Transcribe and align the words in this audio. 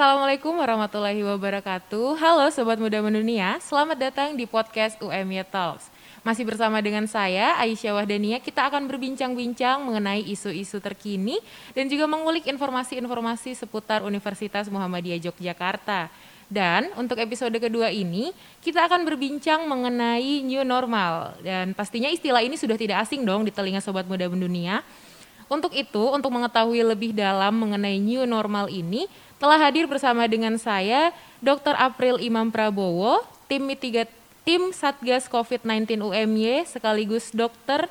Assalamualaikum 0.00 0.56
warahmatullahi 0.56 1.20
wabarakatuh. 1.20 2.16
Halo 2.16 2.48
Sobat 2.48 2.80
Muda 2.80 3.04
Mendunia, 3.04 3.60
selamat 3.60 4.00
datang 4.00 4.32
di 4.32 4.48
podcast 4.48 4.96
UMY 4.96 5.44
Talks. 5.44 5.92
Masih 6.24 6.48
bersama 6.48 6.80
dengan 6.80 7.04
saya, 7.04 7.52
Aisyah 7.60 8.00
Wahdania, 8.00 8.40
kita 8.40 8.64
akan 8.72 8.88
berbincang-bincang 8.88 9.84
mengenai 9.84 10.24
isu-isu 10.24 10.80
terkini 10.80 11.36
dan 11.76 11.84
juga 11.92 12.08
mengulik 12.08 12.48
informasi-informasi 12.48 13.52
seputar 13.52 14.00
Universitas 14.00 14.72
Muhammadiyah 14.72 15.20
Yogyakarta. 15.20 16.08
Dan 16.48 16.96
untuk 16.96 17.20
episode 17.20 17.60
kedua 17.60 17.92
ini, 17.92 18.32
kita 18.64 18.88
akan 18.88 19.04
berbincang 19.04 19.68
mengenai 19.68 20.40
new 20.40 20.64
normal. 20.64 21.36
Dan 21.44 21.76
pastinya 21.76 22.08
istilah 22.08 22.40
ini 22.40 22.56
sudah 22.56 22.80
tidak 22.80 23.04
asing 23.04 23.20
dong 23.20 23.44
di 23.44 23.52
telinga 23.52 23.84
Sobat 23.84 24.08
Muda 24.08 24.32
Mendunia. 24.32 24.80
Untuk 25.50 25.74
itu, 25.74 26.14
untuk 26.14 26.30
mengetahui 26.30 26.78
lebih 26.78 27.10
dalam 27.10 27.50
mengenai 27.58 27.98
new 27.98 28.22
normal 28.22 28.70
ini, 28.70 29.10
telah 29.40 29.56
hadir 29.56 29.88
bersama 29.88 30.28
dengan 30.28 30.60
saya 30.60 31.16
Dr. 31.40 31.72
April 31.80 32.20
Imam 32.20 32.52
Prabowo, 32.52 33.24
tim 33.48 33.64
mitigat 33.64 34.12
tim 34.44 34.68
Satgas 34.76 35.26
COVID-19 35.32 35.96
UMY 36.04 36.68
sekaligus 36.68 37.32
dokter 37.32 37.88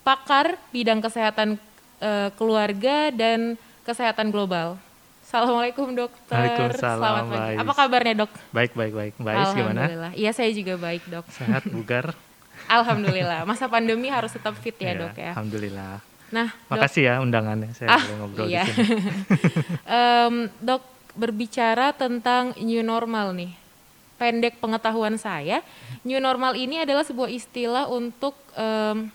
pakar 0.00 0.56
bidang 0.72 1.04
kesehatan 1.04 1.60
e, 2.00 2.32
keluarga 2.40 3.12
dan 3.12 3.60
kesehatan 3.84 4.32
global. 4.32 4.80
Assalamualaikum 5.20 5.92
dokter. 5.92 6.32
Waalaikumsalam. 6.32 6.96
Selamat 6.96 7.24
pagi. 7.28 7.56
Apa 7.60 7.72
kabarnya 7.76 8.14
dok? 8.24 8.32
Baik 8.56 8.72
baik 8.72 8.92
baik. 8.96 9.12
Ais 9.20 9.52
gimana? 9.52 9.84
Alhamdulillah. 9.84 10.12
Iya 10.16 10.30
saya 10.32 10.50
juga 10.56 10.74
baik 10.80 11.02
dok. 11.12 11.26
Sehat 11.28 11.62
bugar. 11.68 12.16
Alhamdulillah. 12.78 13.44
Masa 13.44 13.68
pandemi 13.68 14.08
harus 14.08 14.32
tetap 14.32 14.56
fit 14.56 14.74
ya, 14.80 14.94
Ya, 14.96 15.02
dok 15.04 15.14
ya. 15.18 15.32
Alhamdulillah. 15.36 16.00
Nah, 16.34 16.50
dok, 16.50 16.74
Makasih 16.74 17.02
ya 17.06 17.14
undangannya. 17.22 17.70
Saya 17.70 17.94
Ah, 17.94 18.02
boleh 18.02 18.16
ngobrol 18.18 18.46
iya. 18.50 18.64
di 18.66 18.72
sini. 18.72 18.98
Em, 19.86 20.34
dok 20.58 20.82
berbicara 21.14 21.94
tentang 21.94 22.52
new 22.58 22.82
normal 22.82 23.30
nih. 23.32 23.52
Pendek 24.16 24.56
pengetahuan 24.58 25.20
saya, 25.20 25.60
new 26.00 26.16
normal 26.18 26.56
ini 26.56 26.80
adalah 26.80 27.04
sebuah 27.04 27.28
istilah 27.28 27.84
untuk 27.86 28.32
em, 28.56 29.12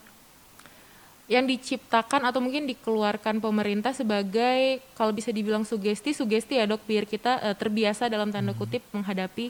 yang 1.25 1.47
diciptakan 1.47 2.27
atau 2.27 2.43
mungkin 2.43 2.67
dikeluarkan 2.67 3.39
pemerintah 3.39 3.95
sebagai 3.95 4.83
kalau 4.93 5.15
bisa 5.15 5.31
dibilang 5.31 5.63
sugesti, 5.63 6.11
sugesti 6.11 6.59
ya 6.59 6.67
dok, 6.67 6.83
biar 6.83 7.07
kita 7.07 7.39
eh, 7.41 7.55
terbiasa 7.55 8.11
dalam 8.11 8.29
tanda 8.29 8.51
kutip 8.51 8.83
menghadapi 8.91 9.47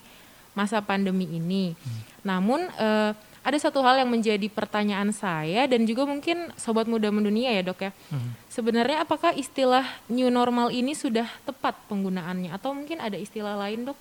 masa 0.54 0.80
pandemi 0.80 1.26
ini. 1.26 1.74
Namun 2.22 2.70
eh, 2.70 3.12
ada 3.42 3.58
satu 3.58 3.82
hal 3.82 4.06
yang 4.06 4.10
menjadi 4.10 4.48
pertanyaan 4.54 5.10
saya 5.10 5.66
dan 5.66 5.86
juga 5.90 6.06
mungkin 6.06 6.54
sobat 6.62 6.86
muda 6.86 7.10
mendunia 7.10 7.50
ya 7.50 7.66
dok 7.66 7.90
ya. 7.90 7.92
Hmm. 8.14 8.38
Sebenarnya 8.48 9.02
apakah 9.02 9.34
istilah 9.34 9.86
new 10.14 10.30
normal 10.30 10.70
ini 10.70 10.94
sudah 10.94 11.26
tepat 11.42 11.74
penggunaannya 11.90 12.54
atau 12.54 12.78
mungkin 12.78 13.02
ada 13.02 13.18
istilah 13.18 13.58
lain 13.58 13.90
dok? 13.90 13.98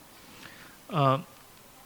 Eh, 0.93 1.19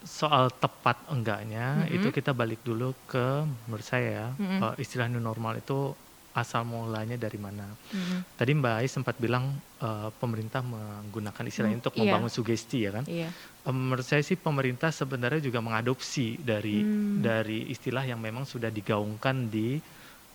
soal 0.04 0.52
tepat 0.52 1.00
enggaknya 1.08 1.88
Mm-mm. 1.88 1.96
itu 1.96 2.08
kita 2.12 2.36
balik 2.36 2.60
dulu 2.60 2.92
ke 3.08 3.48
menurut 3.64 3.86
saya 3.86 4.08
ya 4.12 4.28
Mm-mm. 4.36 4.60
eh, 4.60 4.74
istilah 4.84 5.08
new 5.08 5.20
normal 5.20 5.56
itu 5.56 5.96
asal 6.34 6.66
mulanya 6.66 7.14
dari 7.14 7.38
mana. 7.38 7.62
Mm-mm. 7.94 8.34
Tadi 8.34 8.50
Mbak 8.58 8.74
Ais 8.82 8.90
sempat 8.90 9.14
bilang 9.22 9.54
eh, 9.78 10.10
pemerintah 10.18 10.66
menggunakan 10.66 11.44
istilah 11.46 11.70
ini 11.70 11.78
untuk 11.78 11.94
iya. 11.94 12.10
membangun 12.10 12.30
sugesti 12.30 12.84
ya 12.84 12.90
kan. 12.90 13.04
Iya. 13.06 13.30
Eh, 13.30 13.74
menurut 13.74 14.02
saya 14.02 14.20
sih 14.26 14.34
pemerintah 14.34 14.90
sebenarnya 14.90 15.38
juga 15.38 15.62
mengadopsi 15.62 16.42
dari 16.42 16.82
Hmm. 16.82 17.22
dari 17.22 17.70
istilah 17.70 18.02
yang 18.02 18.18
memang 18.18 18.42
sudah 18.42 18.68
digaungkan 18.68 19.46
di 19.46 19.78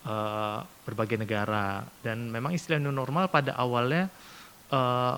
eh, 0.00 0.58
berbagai 0.88 1.20
negara 1.20 1.84
dan 2.00 2.32
memang 2.32 2.56
istilah 2.56 2.80
new 2.80 2.96
normal 2.96 3.28
pada 3.28 3.52
awalnya 3.60 4.08
eh, 4.72 5.16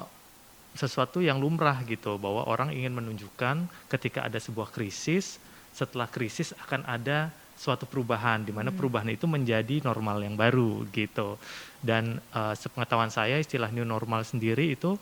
sesuatu 0.74 1.20
yang 1.22 1.38
lumrah 1.38 1.84
gitu 1.84 2.16
bahwa 2.16 2.48
orang 2.48 2.72
ingin 2.72 2.96
menunjukkan 2.96 3.68
ketika 3.92 4.24
ada 4.24 4.40
sebuah 4.40 4.72
krisis 4.72 5.36
setelah 5.72 6.08
krisis 6.08 6.56
akan 6.64 6.84
ada 6.88 7.28
suatu 7.62 7.86
perubahan 7.86 8.42
di 8.42 8.50
mana 8.50 8.74
perubahan 8.74 9.06
itu 9.14 9.30
menjadi 9.30 9.78
normal 9.86 10.18
yang 10.26 10.34
baru 10.34 10.82
gitu. 10.90 11.38
Dan 11.78 12.18
eh, 12.18 12.54
sepengetahuan 12.58 13.14
saya 13.14 13.38
istilah 13.38 13.70
new 13.70 13.86
normal 13.86 14.26
sendiri 14.26 14.74
itu 14.74 14.98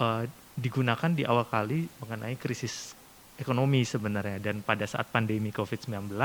eh, 0.00 0.24
digunakan 0.56 1.12
di 1.12 1.28
awal 1.28 1.44
kali 1.44 1.84
mengenai 2.00 2.40
krisis 2.40 2.96
ekonomi 3.36 3.84
sebenarnya. 3.84 4.40
Dan 4.40 4.64
pada 4.64 4.88
saat 4.88 5.12
pandemi 5.12 5.52
COVID-19 5.52 6.16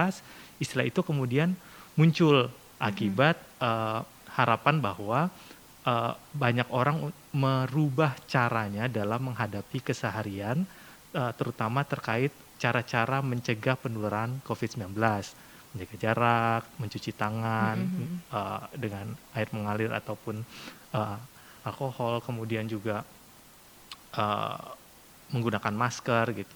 istilah 0.64 0.88
itu 0.88 1.04
kemudian 1.04 1.52
muncul 2.00 2.48
akibat 2.80 3.36
eh, 3.60 4.02
harapan 4.40 4.80
bahwa 4.80 5.28
eh, 5.84 6.14
banyak 6.32 6.72
orang 6.72 7.12
merubah 7.36 8.16
caranya 8.24 8.88
dalam 8.88 9.36
menghadapi 9.36 9.84
keseharian 9.84 10.64
eh, 11.12 11.32
terutama 11.36 11.84
terkait 11.84 12.32
cara-cara 12.56 13.20
mencegah 13.20 13.76
penularan 13.76 14.40
COVID-19 14.48 14.96
menjaga 15.74 15.98
jarak, 15.98 16.64
mencuci 16.78 17.12
tangan 17.12 17.78
Mhm. 17.82 18.08
eh, 18.30 18.62
dengan 18.78 19.06
air 19.34 19.50
mengalir 19.52 19.90
ataupun 19.90 20.46
eh, 20.94 21.18
alkohol, 21.66 22.22
kemudian 22.22 22.70
juga 22.70 23.02
eh, 24.14 24.66
menggunakan 25.34 25.74
masker 25.74 26.26
gitu. 26.38 26.56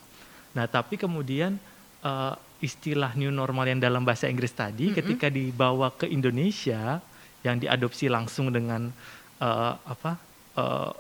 Nah, 0.54 0.70
tapi 0.70 0.96
kemudian 0.96 1.58
eh, 2.06 2.34
istilah 2.62 3.18
new 3.18 3.34
normal 3.34 3.66
yang 3.70 3.82
dalam 3.82 4.06
bahasa 4.06 4.30
Inggris 4.30 4.54
tadi 4.54 4.90
Mm-mm. 4.90 4.98
ketika 5.02 5.28
dibawa 5.30 5.90
ke 5.94 6.06
Indonesia 6.06 7.02
yang 7.42 7.58
diadopsi 7.58 8.06
langsung 8.10 8.54
dengan 8.54 8.94
eh, 9.42 9.74
apa 9.74 10.22
eh, 10.58 10.92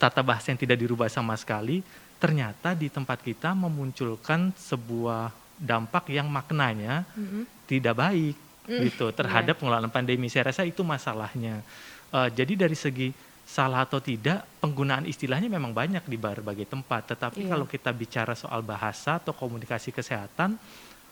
tata 0.00 0.24
bahasa 0.24 0.48
yang 0.48 0.60
tidak 0.60 0.80
dirubah 0.80 1.12
sama 1.12 1.36
sekali, 1.36 1.84
ternyata 2.16 2.72
di 2.72 2.88
tempat 2.88 3.20
kita 3.20 3.52
memunculkan 3.52 4.56
sebuah 4.56 5.28
dampak 5.60 6.08
yang 6.08 6.26
maknanya 6.32 7.04
Mm-mm. 7.12 7.44
tidak 7.68 7.94
baik 8.00 8.36
Mm, 8.70 8.86
gitu 8.86 9.10
terhadap 9.10 9.58
pengelolaan 9.58 9.90
pandemi. 9.90 10.30
Saya 10.30 10.52
rasa 10.52 10.62
itu 10.62 10.84
masalahnya. 10.86 11.58
Eh, 12.12 12.28
jadi 12.30 12.54
dari 12.54 12.76
segi 12.78 13.10
salah 13.42 13.82
atau 13.82 13.98
tidak 13.98 14.46
penggunaan 14.62 15.10
istilahnya 15.10 15.50
memang 15.50 15.74
banyak 15.74 16.06
di 16.06 16.14
berbagai 16.14 16.70
tempat. 16.70 17.16
Tetapi 17.16 17.48
Iya. 17.48 17.50
kalau 17.50 17.66
kita 17.66 17.90
bicara 17.90 18.38
soal 18.38 18.62
bahasa 18.62 19.18
atau 19.18 19.34
komunikasi 19.34 19.90
kesehatan, 19.90 20.54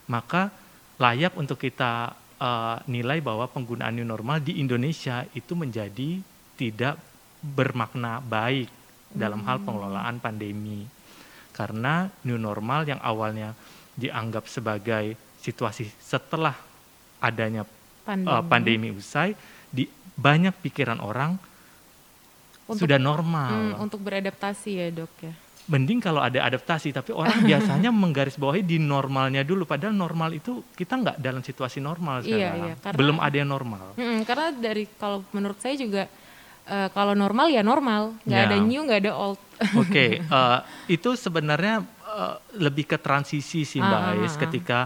maka 0.06 0.54
layak 1.02 1.34
untuk 1.34 1.58
kita 1.58 2.14
eh, 2.38 2.76
nilai 2.86 3.18
bahwa 3.18 3.50
penggunaan 3.50 3.90
new 3.98 4.06
normal 4.06 4.38
di 4.38 4.62
Indonesia 4.62 5.26
itu 5.34 5.58
menjadi 5.58 6.22
tidak 6.54 6.94
bermakna 7.42 8.22
baik 8.22 8.70
dalam 9.10 9.42
hal 9.42 9.58
pengelolaan 9.66 10.22
pandemi. 10.22 10.86
Karena 11.50 12.06
new 12.22 12.38
normal 12.38 12.86
yang 12.86 13.02
awalnya 13.02 13.58
dianggap 13.98 14.46
sebagai 14.46 15.12
situasi 15.38 15.90
setelah 15.98 16.54
adanya 17.18 17.66
Pandemi. 18.00 18.30
uh, 18.30 18.42
pandemi 18.42 18.88
usai 18.90 19.34
di 19.68 19.84
banyak 20.14 20.54
pikiran 20.56 20.98
orang 20.98 21.34
Untuk- 22.64 22.84
sudah 22.84 22.96
normal. 22.96 23.50
Hmm, 23.74 23.74
untuk 23.80 23.98
beradaptasi 23.98 24.70
ya 24.72 24.86
dok 24.90 25.12
ya. 25.20 25.32
Mending 25.68 26.00
kalau 26.00 26.20
ada 26.20 26.40
adaptasi, 26.42 26.90
tapi 26.90 27.12
orang 27.12 27.44
biasanya 27.48 27.90
menggarisbawahi 27.90 28.62
di 28.62 28.76
normalnya 28.76 29.40
dulu. 29.42 29.64
Padahal 29.64 29.92
normal 29.92 30.32
itu 30.32 30.64
kita 30.72 30.96
nggak 30.96 31.16
dalam 31.18 31.40
situasi 31.40 31.76
normal 31.78 32.20
Iya, 32.20 32.24
sekarang. 32.24 32.56
iya, 32.62 32.74
karena- 32.78 32.96
Belum 32.96 33.16
ada 33.18 33.36
yang 33.36 33.50
normal. 33.50 33.84
Mm-mm, 33.94 34.20
karena 34.22 34.46
dari 34.50 34.84
kalau 34.94 35.20
menurut 35.30 35.58
saya 35.58 35.74
juga 35.74 36.08
eh, 36.64 36.88
kalau 36.92 37.12
normal 37.12 37.48
ya 37.48 37.64
normal, 37.64 38.12
nggak 38.22 38.36
Ya. 38.38 38.46
ada 38.46 38.56
new, 38.58 38.80
nggak 38.84 39.00
ada 39.02 39.12
old. 39.14 39.40
Oke, 39.74 40.20
eh, 40.36 40.58
itu 40.86 41.10
sebenarnya 41.14 41.80
eh, 42.18 42.36
lebih 42.58 42.84
ke 42.90 42.98
transisi 42.98 43.62
sih 43.62 43.78
Mbak 43.78 44.02
Ah, 44.02 44.10
Ais 44.12 44.26
ah, 44.26 44.34
ah. 44.34 44.40
ketika 44.42 44.78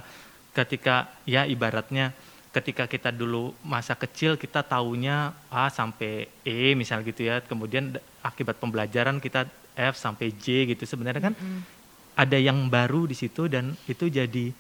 ketika 0.52 0.94
ya 1.24 1.48
ibaratnya 1.48 2.12
ketika 2.52 2.84
kita 2.84 3.08
dulu 3.08 3.56
masa 3.64 3.96
kecil 3.96 4.36
kita 4.36 4.60
taunya 4.60 5.32
A 5.48 5.72
sampai 5.72 6.28
E 6.44 6.76
misalnya 6.76 7.08
gitu 7.08 7.24
ya, 7.24 7.40
kemudian 7.40 7.96
akibat 8.20 8.60
pembelajaran 8.60 9.16
kita 9.16 9.48
F 9.72 9.96
sampai 9.96 10.36
J 10.36 10.68
gitu 10.76 10.84
sebenarnya 10.84 11.32
kan 11.32 11.34
Mm-mm. 11.34 11.64
ada 12.12 12.36
yang 12.36 12.68
baru 12.68 13.08
di 13.08 13.16
situ 13.16 13.48
dan 13.48 13.72
itu 13.88 14.12
jadi 14.12 14.52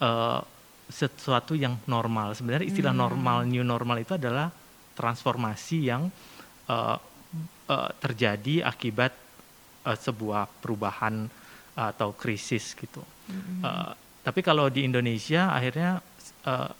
eh, 0.00 0.40
sesuatu 0.84 1.52
yang 1.52 1.76
normal. 1.84 2.32
Sebenarnya 2.32 2.68
istilah 2.68 2.92
Hmm. 2.92 3.02
normal, 3.04 3.38
new 3.44 3.64
normal 3.64 4.00
itu 4.00 4.16
adalah 4.16 4.48
transformasi 4.96 5.78
yang 5.84 6.08
eh, 6.64 6.96
eh, 7.68 7.90
terjadi 8.00 8.64
akibat 8.64 9.12
eh, 9.84 9.98
sebuah 10.00 10.48
perubahan 10.64 11.28
atau 11.74 12.14
krisis 12.14 12.74
gitu. 12.78 13.02
Mm-mm. 13.02 13.62
Eh, 13.66 13.92
tapi 14.24 14.40
kalau 14.40 14.70
di 14.72 14.86
Indonesia 14.86 15.50
akhirnya 15.50 15.98
eh, 16.46 16.70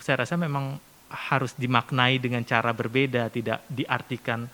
saya 0.00 0.16
rasa 0.22 0.38
memang 0.38 0.78
harus 1.06 1.54
dimaknai 1.54 2.18
dengan 2.18 2.42
cara 2.42 2.74
berbeda, 2.74 3.30
tidak 3.30 3.62
diartikan 3.70 4.46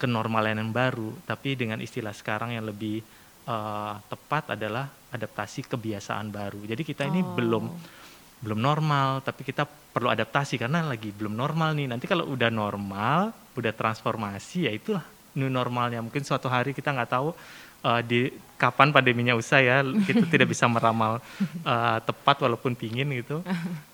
kenormalan 0.00 0.56
yang 0.56 0.72
baru, 0.72 1.12
tapi 1.28 1.58
dengan 1.58 1.78
istilah 1.82 2.14
sekarang 2.14 2.54
yang 2.54 2.66
lebih 2.66 3.02
eh, 3.46 3.94
tepat 4.10 4.54
adalah 4.58 4.86
adaptasi 5.10 5.66
kebiasaan 5.70 6.30
baru. 6.30 6.62
Jadi 6.66 6.82
kita 6.86 7.06
ini 7.06 7.20
Oh. 7.22 7.34
belum 7.34 7.64
belum 8.40 8.56
normal, 8.56 9.20
tapi 9.20 9.44
kita 9.44 9.68
perlu 9.68 10.08
adaptasi 10.08 10.56
karena 10.56 10.80
lagi 10.80 11.12
belum 11.12 11.36
normal 11.36 11.76
nih. 11.76 11.92
Nanti 11.92 12.08
kalau 12.08 12.24
udah 12.24 12.48
normal, 12.48 13.36
udah 13.52 13.72
transformasi, 13.76 14.64
ya 14.64 14.72
itulah 14.72 15.04
new 15.36 15.52
normalnya. 15.52 16.00
Mungkin 16.00 16.24
suatu 16.24 16.48
hari 16.48 16.72
kita 16.72 16.88
nggak 16.88 17.10
tahu 17.10 17.36
uh, 17.82 18.00
di 18.00 18.30
kapan 18.60 18.92
pandeminya 18.92 19.32
usai 19.32 19.66
ya, 19.66 19.80
kita 19.80 20.28
tidak 20.28 20.52
bisa 20.52 20.68
meramal 20.68 21.18
uh, 21.64 21.98
tepat 22.08 22.44
walaupun 22.44 22.76
pingin 22.76 23.08
gitu. 23.16 23.40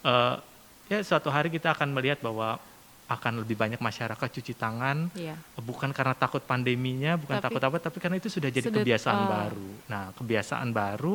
Uh, 0.03 0.38
ya 0.91 0.99
suatu 1.03 1.31
hari 1.31 1.50
kita 1.50 1.71
akan 1.75 1.94
melihat 1.94 2.19
bahwa 2.23 2.59
akan 3.06 3.47
lebih 3.47 3.55
banyak 3.55 3.79
masyarakat 3.79 4.29
cuci 4.35 4.59
tangan, 4.59 5.06
Iya. 5.15 5.38
bukan 5.62 5.94
karena 5.94 6.11
takut 6.19 6.43
pandeminya, 6.43 7.15
bukan 7.15 7.38
Tapi- 7.38 7.55
takut 7.55 7.62
apa, 7.62 7.77
tapi 7.79 7.99
karena 8.03 8.19
itu 8.19 8.27
sudah 8.27 8.50
jadi 8.50 8.67
Sudah- 8.67 8.83
kebiasaan 8.83 9.21
oh. 9.23 9.29
baru. 9.31 9.71
Nah, 9.87 10.05
kebiasaan 10.19 10.69
baru 10.75 11.15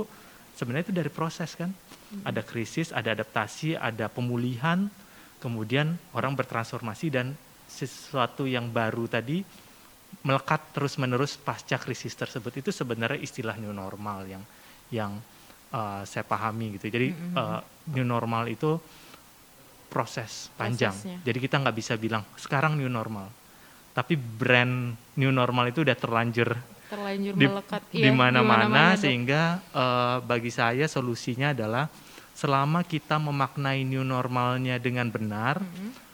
sebenarnya 0.56 0.88
itu 0.88 0.95
dari 0.95 1.12
proses 1.12 1.51
kan, 1.56 1.67
Mm-hmm. 1.71 2.27
ada 2.27 2.41
krisis, 2.44 2.88
ada 2.91 3.12
adaptasi, 3.15 3.75
ada 3.75 4.12
pemulihan, 4.12 4.88
kemudian 5.39 5.95
orang 6.12 6.35
bertransformasi 6.35 7.07
dan 7.07 7.35
sesuatu 7.67 8.44
yang 8.44 8.67
baru 8.67 9.07
tadi 9.07 9.47
melekat 10.21 10.61
terus-menerus 10.75 11.39
pasca 11.39 11.79
krisis 11.79 12.13
tersebut 12.13 12.61
itu 12.61 12.69
sebenarnya 12.69 13.19
istilah 13.19 13.55
new 13.57 13.73
normal 13.73 14.27
yang 14.27 14.43
yang 14.91 15.11
uh, 15.71 16.03
saya 16.03 16.27
pahami 16.27 16.77
gitu. 16.77 16.91
Jadi 16.91 17.15
Mm-hmm. 17.15 17.35
uh, 17.35 17.61
new 17.95 18.05
normal 18.05 18.47
itu 18.51 18.77
proses 19.91 20.51
panjang. 20.55 20.93
Prosesnya. 20.95 21.17
Jadi 21.23 21.37
kita 21.39 21.55
nggak 21.59 21.75
bisa 21.75 21.93
bilang 21.99 22.23
sekarang 22.39 22.79
new 22.79 22.91
normal. 22.91 23.27
Tapi 23.91 24.15
brand 24.15 24.95
new 25.19 25.31
normal 25.35 25.67
itu 25.67 25.83
udah 25.83 25.97
terlanjur 25.99 26.55
Terlanjur 26.91 27.39
di, 27.39 27.47
melekat 27.47 27.81
di 27.87 28.03
iya, 28.03 28.11
mana-mana 28.11 28.99
sehingga 28.99 29.63
eh, 29.71 30.17
bagi 30.27 30.51
saya 30.51 30.91
solusinya 30.91 31.55
adalah 31.55 31.87
selama 32.35 32.83
kita 32.83 33.15
memaknai 33.15 33.87
new 33.87 34.03
normalnya 34.03 34.75
dengan 34.75 35.07
benar, 35.07 35.63
Mm-mm. 35.63 36.10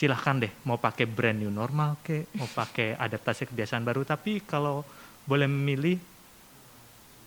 Silahkan 0.00 0.40
deh 0.40 0.52
mau 0.64 0.80
pakai 0.80 1.04
brand 1.04 1.36
new 1.36 1.52
normal 1.52 2.00
ke, 2.00 2.32
mau 2.40 2.48
pakai 2.48 2.96
adaptasi 2.96 3.52
kebiasaan 3.52 3.84
baru. 3.84 4.00
Tapi 4.08 4.40
kalau 4.48 4.80
boleh 5.28 5.44
memilih, 5.44 6.00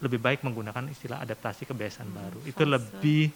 lebih 0.01 0.17
baik 0.17 0.41
menggunakan 0.41 0.89
istilah 0.89 1.21
adaptasi 1.21 1.69
kebiasaan 1.69 2.09
baru. 2.09 2.41
Itu 2.49 2.65
lebih 2.65 3.29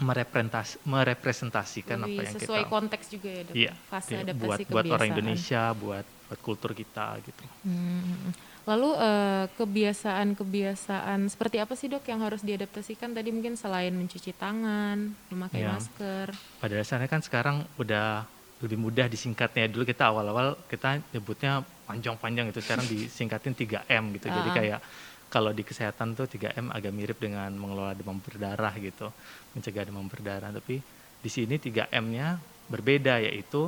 merepresentas, 0.00 0.80
merepresentasikan 0.88 2.00
Lebih 2.00 2.16
apa 2.16 2.20
yang 2.24 2.34
sesuai 2.40 2.62
kita 2.64 2.72
konteks 2.72 3.04
juga 3.12 3.28
ya 3.28 3.42
dok. 3.44 3.54
Iya, 3.60 3.72
Fase 3.92 4.08
iya, 4.08 4.18
adaptasi 4.24 4.40
buat 4.40 4.58
buat 4.72 4.86
orang 4.88 5.08
Indonesia, 5.12 5.62
buat 5.76 6.06
buat 6.30 6.40
kultur 6.40 6.72
kita 6.72 7.20
gitu. 7.20 7.44
Hmm. 7.68 8.32
Lalu 8.70 8.90
eh, 8.94 9.44
kebiasaan-kebiasaan 9.58 11.26
seperti 11.26 11.58
apa 11.58 11.74
sih 11.74 11.90
dok 11.90 12.06
yang 12.06 12.22
harus 12.22 12.46
diadaptasikan 12.46 13.10
tadi 13.10 13.34
mungkin 13.34 13.58
selain 13.58 13.90
mencuci 13.90 14.30
tangan, 14.30 15.10
memakai 15.26 15.66
Iya. 15.66 15.74
masker. 15.74 16.26
Pada 16.62 16.74
dasarnya 16.78 17.10
kan 17.10 17.18
sekarang 17.18 17.66
udah 17.76 18.22
lebih 18.62 18.78
mudah 18.78 19.10
disingkatnya. 19.10 19.66
Dulu 19.66 19.82
kita 19.82 20.14
awal-awal 20.14 20.54
kita 20.70 21.02
nyebutnya 21.10 21.66
panjang-panjang 21.90 22.54
itu 22.54 22.62
sekarang 22.62 22.86
disingkatin 22.94 23.58
3M 23.58 24.14
gitu. 24.14 24.30
Jadi 24.30 24.48
Ah. 24.48 24.54
kayak 24.54 24.80
kalau 25.26 25.50
di 25.50 25.66
kesehatan 25.66 26.14
tuh 26.14 26.30
3M 26.30 26.70
agak 26.70 26.94
mirip 26.94 27.18
dengan 27.18 27.50
mengelola 27.50 27.98
demam 27.98 28.22
berdarah 28.22 28.70
gitu, 28.78 29.10
mencegah 29.50 29.82
demam 29.82 30.06
berdarah. 30.06 30.54
Tapi 30.54 30.78
di 31.18 31.28
sini 31.28 31.58
3M-nya 31.58 32.38
berbeda 32.70 33.18
yaitu 33.18 33.66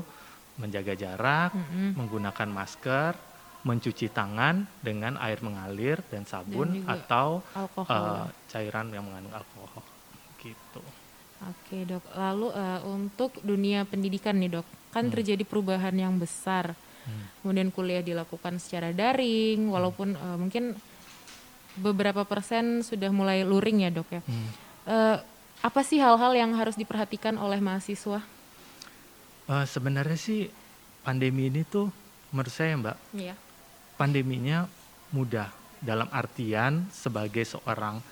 menjaga 0.52 0.94
jarak, 0.94 1.50
Mm-mm. 1.50 1.98
menggunakan 1.98 2.46
masker, 2.46 3.18
mencuci 3.62 4.10
tangan 4.10 4.66
dengan 4.80 5.14
air 5.16 5.38
mengalir 5.38 6.02
dan 6.10 6.22
sabun 6.24 6.74
juga 6.76 6.98
atau 6.98 7.28
Alkohol. 7.54 7.94
eh, 7.94 8.26
cairan 8.48 8.90
yang 8.90 9.04
mengandung 9.04 9.30
alkohol 9.32 9.82
gitu. 10.36 10.82
Oke 11.40 11.82
dok. 11.84 12.02
Lalu 12.12 12.48
eh, 12.52 12.80
untuk 12.84 13.38
dunia 13.40 13.82
pendidikan 13.82 14.34
nih 14.36 14.50
dok, 14.52 14.66
kan 14.90 15.06
Hmm. 15.06 15.12
terjadi 15.12 15.42
perubahan 15.42 15.94
yang 15.94 16.14
besar. 16.16 16.74
Hmm. 17.02 17.26
Kemudian 17.40 17.70
kuliah 17.70 17.98
dilakukan 18.00 18.58
secara 18.58 18.90
daring, 18.90 19.66
walaupun 19.66 20.12
eh, 20.12 20.36
mungkin 20.36 20.74
beberapa 21.74 22.22
persen 22.22 22.82
sudah 22.82 23.08
mulai 23.08 23.42
luring 23.42 23.78
ya 23.80 23.90
dok 23.90 24.08
ya. 24.10 24.22
Hmm. 24.22 24.48
Eh, 24.84 25.16
apa 25.62 25.80
sih 25.80 25.96
hal-hal 25.96 26.34
yang 26.34 26.52
harus 26.52 26.74
diperhatikan 26.74 27.34
oleh 27.36 27.58
mahasiswa? 27.58 28.18
Eh, 29.44 29.64
sebenarnya 29.64 30.14
sih 30.16 30.50
pandemi 31.00 31.46
ini 31.46 31.62
tuh 31.62 31.90
menurut 32.30 32.50
saya 32.50 32.74
mbak 32.74 32.96
Iya. 33.12 33.34
Pandeminya 34.02 34.66
mudah 35.14 35.46
dalam 35.78 36.10
artian 36.10 36.90
sebagai 36.90 37.46
seorang 37.46 38.02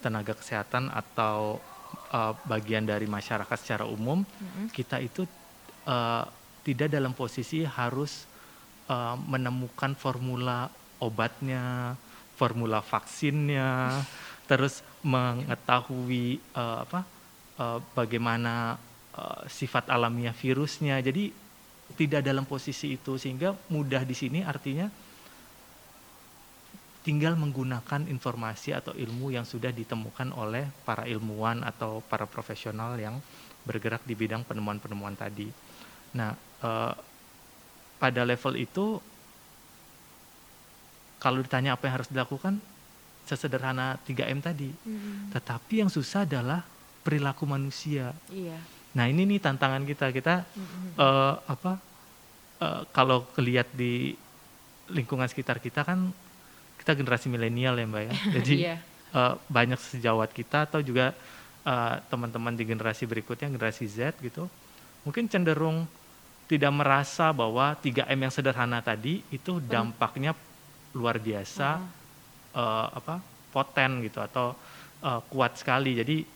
tenaga 0.00 0.32
kesehatan 0.32 0.88
atau 0.88 1.60
eh, 2.08 2.32
bagian 2.48 2.88
dari 2.88 3.04
masyarakat 3.04 3.56
secara 3.60 3.84
umum 3.84 4.24
Mm-mm. 4.24 4.72
kita 4.72 5.04
itu 5.04 5.28
eh, 5.84 6.24
tidak 6.64 6.88
dalam 6.88 7.12
posisi 7.12 7.68
harus 7.68 8.24
eh, 8.88 9.16
menemukan 9.28 9.92
formula 9.92 10.72
obatnya 11.04 11.92
formula 12.40 12.80
vaksinnya 12.80 14.00
terus 14.48 14.80
mengetahui 15.04 16.40
eh, 16.40 16.78
apa 16.88 17.04
eh, 17.60 17.78
bagaimana 17.92 18.80
eh, 19.12 19.42
sifat 19.52 19.92
alamiah 19.92 20.32
virusnya 20.32 21.04
jadi 21.04 21.28
tidak 22.00 22.24
dalam 22.24 22.48
posisi 22.48 22.96
itu 22.96 23.20
sehingga 23.20 23.52
mudah 23.68 24.08
di 24.08 24.16
sini 24.16 24.40
artinya 24.40 24.88
tinggal 27.04 27.36
menggunakan 27.36 28.08
informasi 28.08 28.72
atau 28.72 28.96
ilmu 28.96 29.28
yang 29.28 29.44
sudah 29.44 29.68
ditemukan 29.68 30.32
oleh 30.32 30.64
para 30.88 31.04
ilmuwan 31.04 31.60
atau 31.60 32.00
para 32.00 32.24
profesional 32.24 32.96
yang 32.96 33.20
bergerak 33.68 34.00
di 34.08 34.16
bidang 34.16 34.40
penemuan-penemuan 34.48 35.12
tadi. 35.12 35.52
Nah, 36.16 36.32
eh, 36.64 36.94
pada 38.00 38.22
level 38.24 38.56
itu 38.56 38.96
kalau 41.20 41.44
ditanya 41.44 41.76
apa 41.76 41.88
yang 41.88 41.94
harus 42.00 42.08
dilakukan 42.08 42.56
sesederhana 43.28 44.00
3M 44.04 44.40
tadi. 44.40 44.72
Mm-mm. 44.72 45.32
Tetapi 45.32 45.84
yang 45.84 45.92
susah 45.92 46.24
adalah 46.24 46.64
perilaku 47.04 47.44
manusia. 47.44 48.16
Iya. 48.32 48.56
Nah, 48.96 49.04
ini 49.08 49.28
nih 49.28 49.40
tantangan 49.44 49.84
kita. 49.84 50.08
Kita 50.08 50.44
Mm-mm. 50.44 51.00
eh, 51.00 51.34
apa 51.48 51.72
eh, 52.64 52.82
kalau 52.96 53.28
lihat 53.36 53.72
di 53.76 54.16
lingkungan 54.92 55.28
sekitar 55.28 55.60
kita 55.64 55.84
kan 55.84 56.12
kita 56.84 57.00
generasi 57.00 57.32
milenial 57.32 57.80
ya 57.80 57.88
mbak 57.88 58.02
ya. 58.04 58.12
Jadi 58.36 58.54
Iya. 58.68 58.76
eh, 59.16 59.34
banyak 59.48 59.80
sejawat 59.80 60.36
kita 60.36 60.68
atau 60.68 60.84
juga 60.84 61.16
eh, 61.64 61.94
teman-teman 62.12 62.52
di 62.52 62.68
generasi 62.68 63.08
berikutnya 63.08 63.48
generasi 63.48 63.88
Z 63.88 64.20
gitu 64.20 64.44
mungkin 65.00 65.24
cenderung 65.32 65.88
tidak 66.44 66.72
merasa 66.76 67.32
bahwa 67.32 67.72
3M 67.80 68.28
yang 68.28 68.32
sederhana 68.32 68.84
tadi 68.84 69.24
itu 69.32 69.64
dampaknya 69.64 70.36
luar 70.92 71.16
biasa 71.16 71.80
eh, 72.52 72.86
apa 73.00 73.16
poten 73.48 74.04
gitu 74.04 74.20
atau 74.20 74.52
eh, 75.00 75.20
kuat 75.32 75.56
sekali. 75.56 75.96
Jadi 75.96 76.33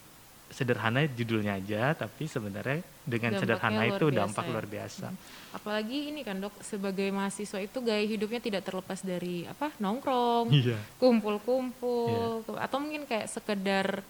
sederhana 0.49 1.05
judulnya 1.05 1.57
aja 1.57 1.93
tapi 1.93 2.25
sebenarnya 2.25 2.81
dengan 3.03 3.37
Dampaknya 3.37 3.41
sederhana 3.41 3.83
itu 3.87 4.07
dampak 4.11 4.45
ya. 4.45 4.51
luar 4.51 4.67
biasa 4.67 5.07
Apalagi 5.49 6.13
ini 6.13 6.21
kan 6.21 6.37
dok, 6.37 6.53
sebagai 6.61 7.09
mahasiswa 7.09 7.57
itu 7.59 7.81
gaya 7.81 8.05
hidupnya 8.05 8.37
tidak 8.37 8.63
terlepas 8.63 9.01
dari 9.01 9.45
apa 9.45 9.73
nongkrong, 9.77 10.53
iya 10.53 10.77
kumpul-kumpul, 11.01 12.45
ke- 12.45 12.59
atau 12.59 12.79
mungkin 12.79 13.05
kayak 13.05 13.27
sekedar 13.27 14.05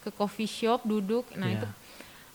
ke 0.00 0.10
coffee 0.10 0.50
shop 0.50 0.82
duduk. 0.82 1.30
Nah 1.34 1.46
Iya. 1.46 1.56
itu 1.56 1.66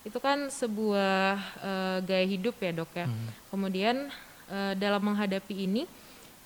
itu 0.06 0.18
kan 0.20 0.48
sebuah 0.48 1.36
eh, 1.60 1.98
gaya 2.02 2.26
hidup 2.26 2.56
ya 2.58 2.72
dok 2.74 2.92
ya. 2.94 3.06
Hmm. 3.06 3.28
Kemudian 3.50 3.96
eh, 4.48 4.74
dalam 4.76 5.04
menghadapi 5.04 5.56
ini 5.62 5.84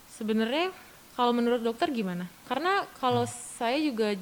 sebenarnya 0.10 0.72
kalau 1.13 1.30
menurut 1.30 1.62
dokter 1.62 1.92
gimana? 1.92 2.25
Karena 2.46 2.88
kalau 2.98 3.22
Hmm. 3.22 3.36
saya 3.56 3.78
juga 3.78 4.16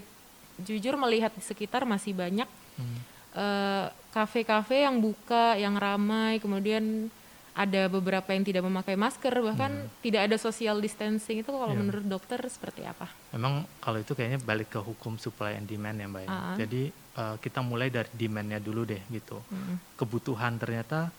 jujur 0.58 0.98
melihat 0.98 1.29
di 1.32 1.39
sekitar 1.39 1.86
masih 1.86 2.12
banyak 2.12 2.50
Hmm. 2.77 3.00
eh, 3.38 3.86
kafe-kafe 4.10 4.81
yang 4.81 4.98
buka, 4.98 5.53
yang 5.57 5.77
ramai, 5.77 6.41
kemudian 6.41 7.10
ada 7.53 7.89
beberapa 7.89 8.29
yang 8.34 8.46
tidak 8.46 8.62
memakai 8.65 8.93
masker, 8.93 9.34
bahkan 9.41 9.89
tidak 10.01 10.29
ada 10.29 10.38
social 10.38 10.77
distancing 10.77 11.41
itu 11.41 11.50
kalau 11.50 11.74
Iya. 11.74 11.81
menurut 11.81 12.05
dokter 12.05 12.38
seperti 12.50 12.86
apa? 12.86 13.10
Memang 13.34 13.65
kalau 13.81 13.98
itu 13.98 14.13
kayaknya 14.13 14.41
balik 14.41 14.69
ke 14.74 14.79
hukum 14.81 15.17
supply 15.17 15.57
and 15.57 15.65
demand 15.65 15.98
ya 15.98 16.05
Mbak 16.05 16.22
ya. 16.25 16.29
Ah. 16.29 16.53
Jadi 16.53 16.81
eh, 16.93 17.36
kita 17.41 17.65
mulai 17.65 17.89
dari 17.89 18.10
demandnya 18.13 18.62
dulu 18.62 18.86
deh 18.86 19.01
gitu. 19.10 19.41
Mm-mm. 19.50 19.98
Kebutuhan 19.98 20.57
ternyata 20.62 21.10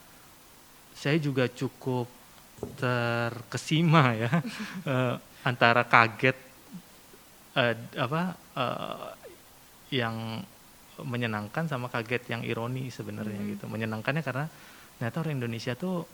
saya 0.95 1.19
juga 1.19 1.47
cukup 1.47 2.07
terkesima 2.79 4.15
ya 4.15 4.31
eh, 4.91 5.15
antara 5.43 5.83
kaget 5.87 6.39
eh, 7.55 7.75
apa 7.99 8.23
eh, 8.55 9.07
yang 9.95 10.43
menyenangkan 11.03 11.67
sama 11.67 11.87
kaget 11.87 12.31
yang 12.31 12.43
ironi 12.43 12.89
sebenarnya 12.89 13.39
Mhm. 13.39 13.49
gitu. 13.55 13.65
Menyenangkannya 13.67 14.23
karena 14.23 14.47
ternyata 14.97 15.17
orang 15.21 15.35
Indonesia 15.39 15.75
tuh 15.75 16.07